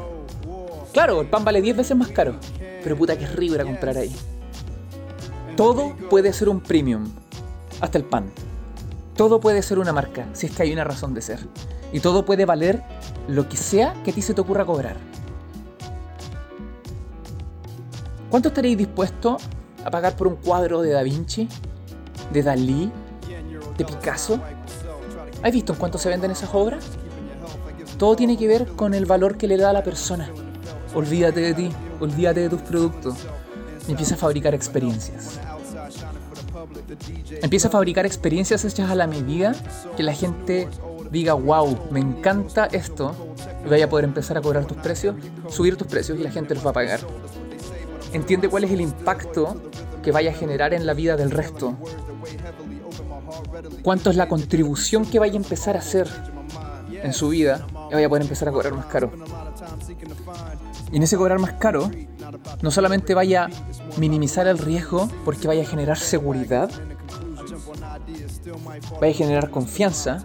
Claro, 0.93 1.21
el 1.21 1.29
pan 1.29 1.45
vale 1.45 1.61
10 1.61 1.77
veces 1.77 1.97
más 1.97 2.09
caro, 2.09 2.37
pero 2.83 2.97
puta 2.97 3.19
que 3.19 3.25
es 3.25 3.37
rico 3.37 3.55
ir 3.55 3.61
a 3.61 3.65
comprar 3.65 3.99
ahí. 3.99 4.15
Todo 5.57 5.97
puede 6.11 6.35
ser 6.35 6.51
un 6.51 6.61
premium, 6.61 7.07
hasta 7.81 7.97
el 7.97 8.05
pan. 8.05 8.31
Todo 9.17 9.41
puede 9.41 9.63
ser 9.63 9.79
una 9.79 9.91
marca, 9.91 10.27
si 10.35 10.47
es 10.47 10.53
que 10.53 10.63
hay 10.63 10.73
una 10.73 10.85
razón 10.85 11.15
de 11.15 11.23
ser. 11.23 11.39
Y 11.95 12.01
todo 12.01 12.27
puede 12.27 12.45
valer 12.45 12.83
lo 13.27 13.49
que 13.49 13.57
sea 13.57 13.95
que 14.05 14.11
a 14.11 14.15
ti 14.15 14.21
se 14.21 14.35
te 14.35 14.43
ocurra 14.43 14.67
cobrar. 14.67 14.99
¿Cuánto 18.29 18.49
estaréis 18.49 18.77
dispuesto 18.77 19.39
a 19.83 19.91
pagar 19.91 20.15
por 20.15 20.27
un 20.27 20.37
cuadro 20.37 20.83
de 20.83 20.91
Da 20.91 21.03
Vinci? 21.03 21.49
¿De 22.35 22.43
Dalí? 22.43 22.93
¿De 23.79 23.85
Picasso? 23.87 24.39
¿Has 25.43 25.53
visto 25.53 25.73
en 25.73 25.79
cuánto 25.79 25.97
se 25.97 26.11
venden 26.11 26.33
esas 26.33 26.51
obras? 26.53 26.85
Todo 27.97 28.15
tiene 28.15 28.37
que 28.37 28.47
ver 28.47 28.67
con 28.73 28.93
el 28.93 29.07
valor 29.07 29.39
que 29.39 29.49
le 29.49 29.57
da 29.57 29.71
a 29.71 29.73
la 29.73 29.83
persona. 29.83 30.29
Olvídate 30.95 31.41
de 31.41 31.55
ti, 31.55 31.71
olvídate 31.99 32.41
de 32.41 32.51
tus 32.51 32.61
productos 32.61 33.27
empieza 33.89 34.15
a 34.15 34.19
fabricar 34.19 34.55
experiencias. 34.55 35.41
Empieza 37.43 37.69
a 37.69 37.71
fabricar 37.71 38.07
experiencias 38.07 38.65
hechas 38.65 38.91
a 38.91 38.95
la 38.95 39.07
medida 39.07 39.55
que 39.97 40.03
la 40.03 40.13
gente 40.13 40.69
diga, 41.11 41.35
wow, 41.35 41.79
me 41.91 42.01
encanta 42.01 42.67
esto, 42.67 43.15
y 43.65 43.69
vaya 43.69 43.87
a 43.87 43.89
poder 43.89 44.05
empezar 44.05 44.37
a 44.39 44.41
cobrar 44.41 44.65
tus 44.65 44.77
precios, 44.79 45.15
subir 45.49 45.77
tus 45.77 45.87
precios 45.87 46.19
y 46.19 46.23
la 46.23 46.31
gente 46.31 46.55
los 46.55 46.65
va 46.65 46.71
a 46.71 46.75
pagar. 46.75 47.01
Entiende 48.13 48.49
cuál 48.49 48.65
es 48.65 48.71
el 48.71 48.81
impacto 48.81 49.71
que 50.03 50.13
vaya 50.13 50.31
a 50.31 50.35
generar 50.35 50.73
en 50.73 50.87
la 50.87 50.95
vida 50.95 51.17
del 51.17 51.31
resto. 51.31 51.77
Cuánto 53.83 54.11
es 54.11 54.17
la 54.17 54.29
contribución 54.29 55.05
que 55.05 55.19
vaya 55.19 55.35
a 55.35 55.37
empezar 55.37 55.77
a 55.77 55.81
hacer 55.81 56.09
en 56.91 57.13
su 57.13 57.29
vida 57.29 57.67
y 57.91 57.95
vaya 57.95 58.07
a 58.07 58.09
poder 58.09 58.23
empezar 58.23 58.49
a 58.49 58.53
cobrar 58.53 58.75
más 58.75 58.87
caro. 58.87 59.11
Y 60.93 60.97
en 60.97 61.03
ese 61.03 61.17
cobrar 61.17 61.39
más 61.39 61.53
caro, 61.55 61.91
no 62.63 62.71
solamente 62.71 63.15
vaya 63.15 63.45
a 63.45 63.99
minimizar 63.99 64.47
el 64.47 64.59
riesgo 64.59 65.09
porque 65.25 65.49
vaya 65.49 65.63
a 65.63 65.67
generar 65.67 65.99
seguridad, 65.99 66.71
vaya 69.01 69.15
a 69.15 69.17
generar 69.17 69.51
confianza, 69.51 70.23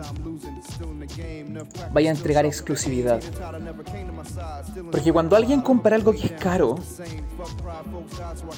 vaya 1.94 2.12
a 2.12 2.14
entregar 2.14 2.46
exclusividad. 2.46 3.22
Porque 4.92 5.12
cuando 5.12 5.36
alguien 5.36 5.62
compra 5.62 5.96
algo 5.96 6.12
que 6.14 6.28
es 6.28 6.32
caro, 6.34 6.78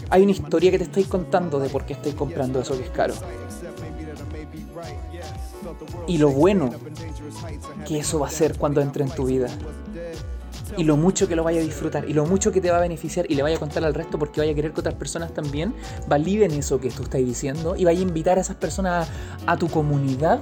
hay 0.09 0.23
una 0.23 0.31
historia 0.31 0.71
que 0.71 0.77
te 0.77 0.83
estoy 0.85 1.03
contando 1.03 1.59
de 1.59 1.69
por 1.69 1.85
qué 1.85 1.93
estoy 1.93 2.13
comprando 2.13 2.59
eso 2.59 2.77
que 2.77 2.83
es 2.83 2.89
caro. 2.89 3.13
Y 6.07 6.17
lo 6.17 6.29
bueno 6.29 6.71
que 7.87 7.99
eso 7.99 8.19
va 8.19 8.27
a 8.27 8.31
ser 8.31 8.57
cuando 8.57 8.81
entre 8.81 9.03
en 9.03 9.11
tu 9.11 9.25
vida. 9.25 9.47
Y 10.77 10.83
lo 10.85 10.97
mucho 10.97 11.27
que 11.27 11.35
lo 11.35 11.43
vaya 11.43 11.59
a 11.59 11.63
disfrutar. 11.63 12.09
Y 12.09 12.13
lo 12.13 12.25
mucho 12.25 12.51
que 12.51 12.61
te 12.61 12.71
va 12.71 12.77
a 12.77 12.81
beneficiar. 12.81 13.25
Y 13.29 13.35
le 13.35 13.43
vaya 13.43 13.57
a 13.57 13.59
contar 13.59 13.83
al 13.83 13.93
resto 13.93 14.17
porque 14.17 14.41
vaya 14.41 14.53
a 14.53 14.55
querer 14.55 14.71
que 14.71 14.79
otras 14.79 14.95
personas 14.95 15.33
también 15.33 15.73
validen 16.07 16.51
eso 16.51 16.79
que 16.79 16.89
tú 16.89 17.03
estás 17.03 17.21
diciendo. 17.21 17.75
Y 17.75 17.85
vaya 17.85 17.99
a 17.99 18.03
invitar 18.03 18.37
a 18.37 18.41
esas 18.41 18.55
personas 18.55 19.07
a, 19.45 19.57
tu 19.57 19.69
comunidad. 19.69 20.39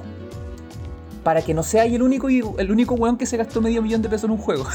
Para 1.24 1.44
que 1.44 1.54
no 1.54 1.62
sea 1.62 1.86
el 1.86 2.02
único, 2.02 2.30
el 2.30 2.72
único 2.72 2.96
weón 2.96 3.18
que 3.18 3.28
se 3.28 3.38
gastó 3.38 3.62
medio 3.62 3.82
millón 3.82 4.02
de 4.02 4.10
pesos 4.10 4.24
en 4.26 4.32
un 4.32 4.38
juego. 4.38 4.66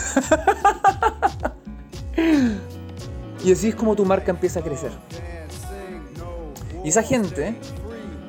y 3.45 3.53
así 3.53 3.69
es 3.69 3.75
como 3.75 3.97
tu 3.97 4.05
marca 4.05 4.31
empieza 4.31 4.61
a 4.61 4.63
crecer. 4.63 4.93
Y 6.85 6.91
esa 6.91 7.03
gente 7.03 7.57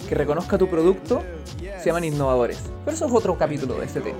que 0.07 0.15
reconozca 0.15 0.57
tu 0.57 0.67
producto 0.67 1.21
se 1.59 1.85
llaman 1.85 2.05
innovadores. 2.05 2.59
Pero 2.83 2.95
eso 2.95 3.05
es 3.05 3.11
otro 3.11 3.37
capítulo 3.37 3.77
de 3.77 3.85
este 3.85 4.01
tema. 4.01 4.17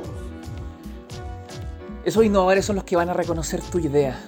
Esos 2.06 2.24
innovadores 2.24 2.66
son 2.66 2.76
los 2.76 2.86
que 2.86 2.96
van 2.96 3.10
a 3.10 3.14
reconocer 3.14 3.62
tu 3.62 3.80
idea. 3.80 4.20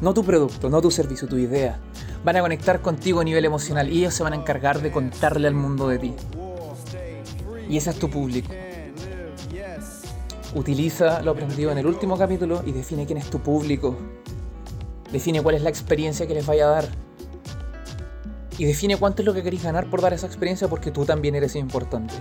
No 0.00 0.14
tu 0.14 0.24
producto, 0.24 0.68
no 0.70 0.80
tu 0.80 0.90
servicio, 0.90 1.28
tu 1.28 1.36
idea. 1.36 1.78
Van 2.24 2.36
a 2.36 2.40
conectar 2.40 2.80
contigo 2.80 3.20
a 3.20 3.24
nivel 3.24 3.44
emocional 3.44 3.88
y 3.92 3.98
ellos 3.98 4.14
se 4.14 4.22
van 4.22 4.32
a 4.32 4.36
encargar 4.36 4.80
de 4.80 4.90
contarle 4.90 5.46
al 5.46 5.54
mundo 5.54 5.88
de 5.88 5.98
ti. 5.98 6.14
Y 7.68 7.76
ese 7.76 7.90
es 7.90 7.98
tu 7.98 8.10
público. 8.10 8.52
Utiliza 10.54 11.22
lo 11.22 11.30
aprendido 11.30 11.70
en 11.70 11.78
el 11.78 11.86
último 11.86 12.18
capítulo 12.18 12.62
y 12.66 12.72
define 12.72 13.06
quién 13.06 13.18
es 13.18 13.30
tu 13.30 13.38
público. 13.38 13.96
Define 15.10 15.42
cuál 15.42 15.54
es 15.54 15.62
la 15.62 15.70
experiencia 15.70 16.26
que 16.26 16.34
les 16.34 16.44
vaya 16.44 16.66
a 16.66 16.70
dar 16.70 16.88
y 18.58 18.64
define 18.64 18.96
cuánto 18.96 19.22
es 19.22 19.26
lo 19.26 19.34
que 19.34 19.42
queréis 19.42 19.62
ganar 19.62 19.88
por 19.88 20.00
dar 20.00 20.12
esa 20.12 20.26
experiencia 20.26 20.68
porque 20.68 20.90
tú 20.90 21.04
también 21.04 21.34
eres 21.34 21.56
importante. 21.56 22.14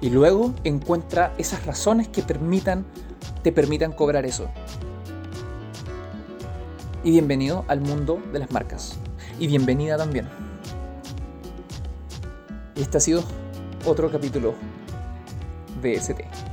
Y 0.00 0.10
luego 0.10 0.54
encuentra 0.64 1.32
esas 1.38 1.66
razones 1.66 2.08
que 2.08 2.22
permitan, 2.22 2.84
te 3.42 3.52
permitan 3.52 3.92
cobrar 3.92 4.26
eso. 4.26 4.48
Y 7.02 7.12
bienvenido 7.12 7.64
al 7.68 7.80
mundo 7.80 8.22
de 8.32 8.40
las 8.40 8.50
marcas. 8.50 8.98
Y 9.38 9.46
bienvenida 9.46 9.96
también. 9.96 10.28
Este 12.76 12.98
ha 12.98 13.00
sido 13.00 13.22
otro 13.86 14.10
capítulo 14.10 14.54
de 15.80 15.94
ST. 15.94 16.49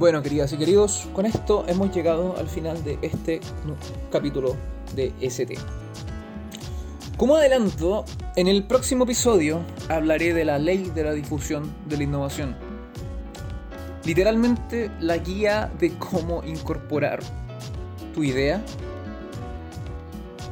Bueno, 0.00 0.22
queridas 0.22 0.50
y 0.54 0.56
queridos, 0.56 1.10
con 1.12 1.26
esto 1.26 1.66
hemos 1.68 1.94
llegado 1.94 2.34
al 2.38 2.48
final 2.48 2.82
de 2.84 2.98
este 3.02 3.38
capítulo 4.10 4.56
de 4.96 5.12
ST. 5.20 5.58
Como 7.18 7.36
adelanto, 7.36 8.06
en 8.34 8.48
el 8.48 8.64
próximo 8.64 9.04
episodio 9.04 9.60
hablaré 9.90 10.32
de 10.32 10.46
la 10.46 10.58
ley 10.58 10.90
de 10.94 11.04
la 11.04 11.12
difusión 11.12 11.70
de 11.84 11.98
la 11.98 12.04
innovación. 12.04 12.56
Literalmente 14.06 14.90
la 15.00 15.18
guía 15.18 15.70
de 15.78 15.90
cómo 15.98 16.42
incorporar 16.44 17.20
tu 18.14 18.24
idea 18.24 18.64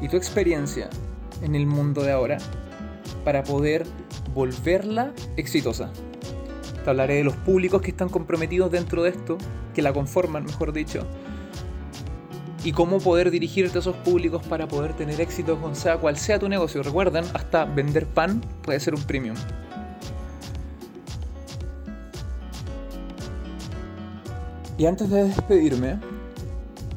y 0.02 0.08
tu 0.08 0.18
experiencia 0.18 0.90
en 1.40 1.54
el 1.54 1.64
mundo 1.64 2.02
de 2.02 2.12
ahora 2.12 2.36
para 3.24 3.44
poder 3.44 3.86
volverla 4.34 5.14
exitosa 5.38 5.90
hablaré 6.90 7.14
de 7.16 7.24
los 7.24 7.34
públicos 7.36 7.82
que 7.82 7.90
están 7.90 8.08
comprometidos 8.08 8.70
dentro 8.70 9.02
de 9.02 9.10
esto, 9.10 9.38
que 9.74 9.82
la 9.82 9.92
conforman, 9.92 10.44
mejor 10.44 10.72
dicho. 10.72 11.06
Y 12.64 12.72
cómo 12.72 12.98
poder 12.98 13.30
dirigirte 13.30 13.78
a 13.78 13.80
esos 13.80 13.96
públicos 13.96 14.44
para 14.46 14.66
poder 14.66 14.92
tener 14.94 15.20
éxito 15.20 15.60
con 15.60 15.76
sea 15.76 15.98
cual 15.98 16.16
sea 16.16 16.38
tu 16.38 16.48
negocio. 16.48 16.82
Recuerden, 16.82 17.24
hasta 17.34 17.64
vender 17.64 18.06
pan 18.06 18.40
puede 18.62 18.80
ser 18.80 18.94
un 18.94 19.02
premium. 19.02 19.36
Y 24.76 24.86
antes 24.86 25.10
de 25.10 25.24
despedirme, 25.24 25.98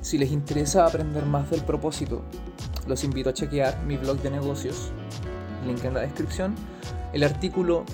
si 0.01 0.17
les 0.17 0.31
interesa 0.31 0.85
aprender 0.85 1.25
más 1.25 1.49
del 1.49 1.61
propósito, 1.61 2.21
los 2.87 3.03
invito 3.03 3.29
a 3.29 3.33
chequear 3.33 3.81
mi 3.83 3.97
blog 3.97 4.21
de 4.21 4.29
negocios, 4.29 4.91
link 5.65 5.83
en 5.83 5.93
la 5.93 6.01
descripción, 6.01 6.53
el 7.13 7.23
artículo 7.23 7.85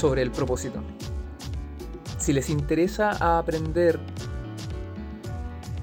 sobre 0.00 0.22
el 0.22 0.30
propósito. 0.30 0.80
Si 2.18 2.32
les 2.32 2.48
interesa 2.48 3.38
aprender 3.38 4.00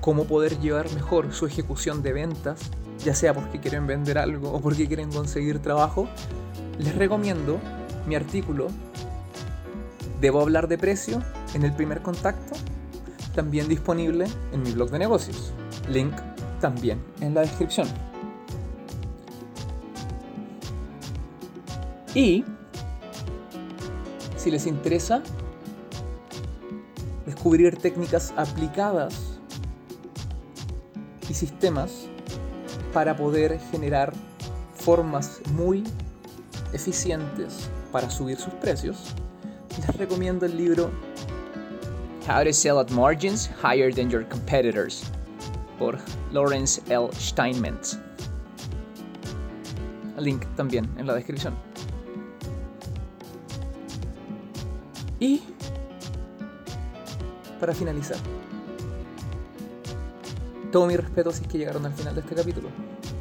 cómo 0.02 0.26
poder 0.26 0.60
llevar 0.60 0.92
mejor 0.94 1.34
su 1.34 1.46
ejecución 1.46 2.02
de 2.02 2.14
ventas, 2.14 2.60
ya 3.06 3.14
sea 3.14 3.36
porque 3.36 3.60
quieren 3.60 3.86
vender 3.86 4.18
algo 4.18 4.52
o 4.52 4.60
porque 4.60 4.88
quieren 4.88 5.12
conseguir 5.12 5.60
trabajo, 5.60 6.10
les 6.80 6.96
recomiendo 6.96 7.60
mi 8.08 8.16
artículo 8.16 8.70
Debo 10.20 10.42
hablar 10.42 10.68
de 10.68 10.80
precio 10.80 11.22
en 11.54 11.64
el 11.64 11.74
primer 11.74 12.02
contacto, 12.02 12.56
también 13.36 13.68
disponible 13.68 14.26
en 14.52 14.64
mi 14.64 14.72
blog 14.72 14.90
de 14.90 14.98
negocios. 14.98 15.54
Link 15.90 16.14
también 16.60 17.00
en 17.22 17.36
la 17.36 17.42
descripción. 17.42 17.88
Y 22.16 22.44
si 24.48 24.52
les 24.52 24.66
interesa 24.66 25.22
descubrir 27.26 27.76
técnicas 27.76 28.34
aplicadas 28.38 29.14
y 31.30 31.34
sistemas 31.34 32.08
para 32.94 33.14
poder 33.18 33.60
generar 33.72 34.14
formas 34.74 35.42
muy 35.52 35.84
eficientes 36.72 37.70
para 37.92 38.10
subir 38.10 38.38
sus 38.38 38.54
precios, 38.54 39.14
les 39.78 39.98
recomiendo 39.98 40.46
el 40.46 40.56
libro 40.56 40.92
How 42.26 42.46
to 42.46 42.54
Sell 42.54 42.80
at 42.80 42.90
Margins 42.90 43.50
Higher 43.62 43.94
Than 43.94 44.10
Your 44.10 44.26
Competitors 44.30 45.04
por 45.78 45.98
Lawrence 46.32 46.82
L. 46.88 47.10
Steinmetz. 47.12 48.00
Link 50.18 50.46
también 50.56 50.90
en 50.98 51.06
la 51.06 51.16
descripción. 51.16 51.54
Y 55.20 55.42
para 57.60 57.74
finalizar, 57.74 58.18
todo 60.72 60.86
mi 60.86 60.96
respeto 60.96 61.32
si 61.32 61.42
es 61.42 61.48
que 61.48 61.58
llegaron 61.58 61.86
al 61.86 61.94
final 61.94 62.14
de 62.14 62.22
este 62.22 62.36
capítulo. 62.36 62.70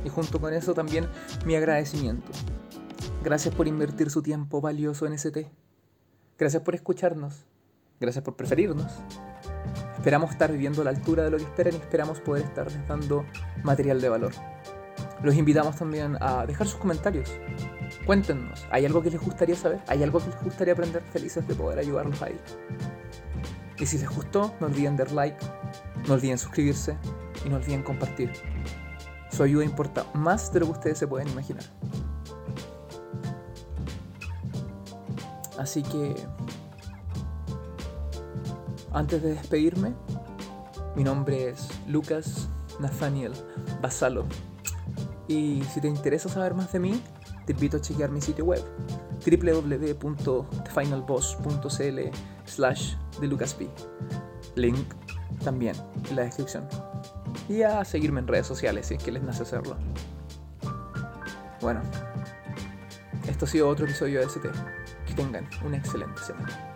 Y 0.05 0.09
junto 0.09 0.41
con 0.41 0.53
eso 0.53 0.75
también 0.75 1.09
mi 1.45 1.55
agradecimiento. 1.55 2.31
Gracias 3.25 3.55
por 3.55 3.67
invertir 3.67 4.11
su 4.11 4.23
tiempo 4.23 4.61
valioso 4.61 5.07
en 5.07 5.15
ST. 5.15 5.51
Gracias 6.39 6.63
por 6.63 6.75
escucharnos. 6.75 7.47
Gracias 7.99 8.23
por 8.23 8.37
preferirnos. 8.37 8.93
Esperamos 9.97 10.31
estar 10.31 10.53
viviendo 10.53 10.83
a 10.83 10.85
la 10.85 10.91
altura 10.91 11.25
de 11.25 11.31
lo 11.31 11.39
que 11.39 11.45
esperan 11.45 11.75
y 11.75 11.79
esperamos 11.79 12.21
poder 12.21 12.45
estarles 12.45 12.87
dando 12.87 13.25
material 13.65 14.01
de 14.01 14.09
valor. 14.09 14.33
Los 15.23 15.35
invitamos 15.35 15.77
también 15.77 16.17
a 16.21 16.47
dejar 16.47 16.67
sus 16.67 16.79
comentarios 16.79 17.31
Cuéntenos, 18.07 18.65
¿hay 18.71 18.87
algo 18.87 19.03
que 19.03 19.11
les 19.11 19.21
gustaría 19.21 19.57
saber? 19.57 19.81
¿Hay 19.89 20.01
algo 20.05 20.21
que 20.21 20.31
les 20.31 20.41
gustaría 20.41 20.75
aprender? 20.75 21.03
Felices 21.03 21.47
de 21.49 21.57
poder 21.57 21.81
ayudarlos 21.81 22.23
ahí. 22.23 22.39
Y 23.81 23.87
si 23.87 23.99
les 23.99 24.09
gustó, 24.09 24.55
no 24.61 24.69
olviden 24.69 24.97
dar 24.97 25.11
like, 25.11 25.37
no 26.07 26.15
olviden 26.15 26.39
suscribirse 26.39 26.97
y 27.45 27.49
no 27.49 27.57
olviden 27.57 27.83
compartir. 27.83 28.33
Su 29.33 29.43
ayuda 29.43 29.65
importa 29.65 30.07
más 30.15 30.53
de 30.53 30.61
lo 30.61 30.67
que 30.67 30.73
ustedes 30.73 30.99
se 30.99 31.09
pueden 31.09 31.29
imaginar. 31.29 31.65
Así 35.59 35.83
que, 35.83 36.15
antes 38.93 39.21
de 39.21 39.31
despedirme, 39.35 39.95
mi 40.95 41.03
nombre 41.03 41.49
es 41.49 41.69
Lucas 41.89 42.49
Nathaniel 42.79 43.33
Basalo. 43.83 44.27
Y 45.27 45.65
si 45.75 45.81
te 45.81 45.89
interesa 45.89 46.29
saber 46.29 46.55
más 46.55 46.71
de 46.73 46.79
mí, 46.79 47.03
te 47.47 47.53
invito 47.53 47.79
a 47.79 47.81
chequear 47.81 48.11
mi 48.11 48.21
sitio 48.21 48.45
web 48.45 48.63
www.thefinalboss.cl 49.25 52.01
slash 52.45 52.95
de 53.21 53.29
Link 54.57 54.95
también 55.45 55.77
en 56.11 56.17
la 56.17 56.23
descripción. 56.23 56.67
Y 57.49 57.63
a 57.63 57.85
seguirme 57.85 58.19
en 58.21 58.27
redes 58.27 58.47
sociales 58.47 58.87
si 58.87 58.95
es 58.95 59.03
que 59.03 59.13
les 59.13 59.23
nace 59.23 59.43
hacerlo. 59.43 59.77
Bueno, 61.61 61.83
esto 63.29 63.45
ha 63.45 63.49
sido 63.49 63.69
otro 63.69 63.87
episodio 63.87 64.21
de 64.21 64.27
ST. 64.27 64.49
Que 65.07 65.15
tengan 65.15 65.49
una 65.65 65.77
excelente 65.77 66.21
semana. 66.23 66.76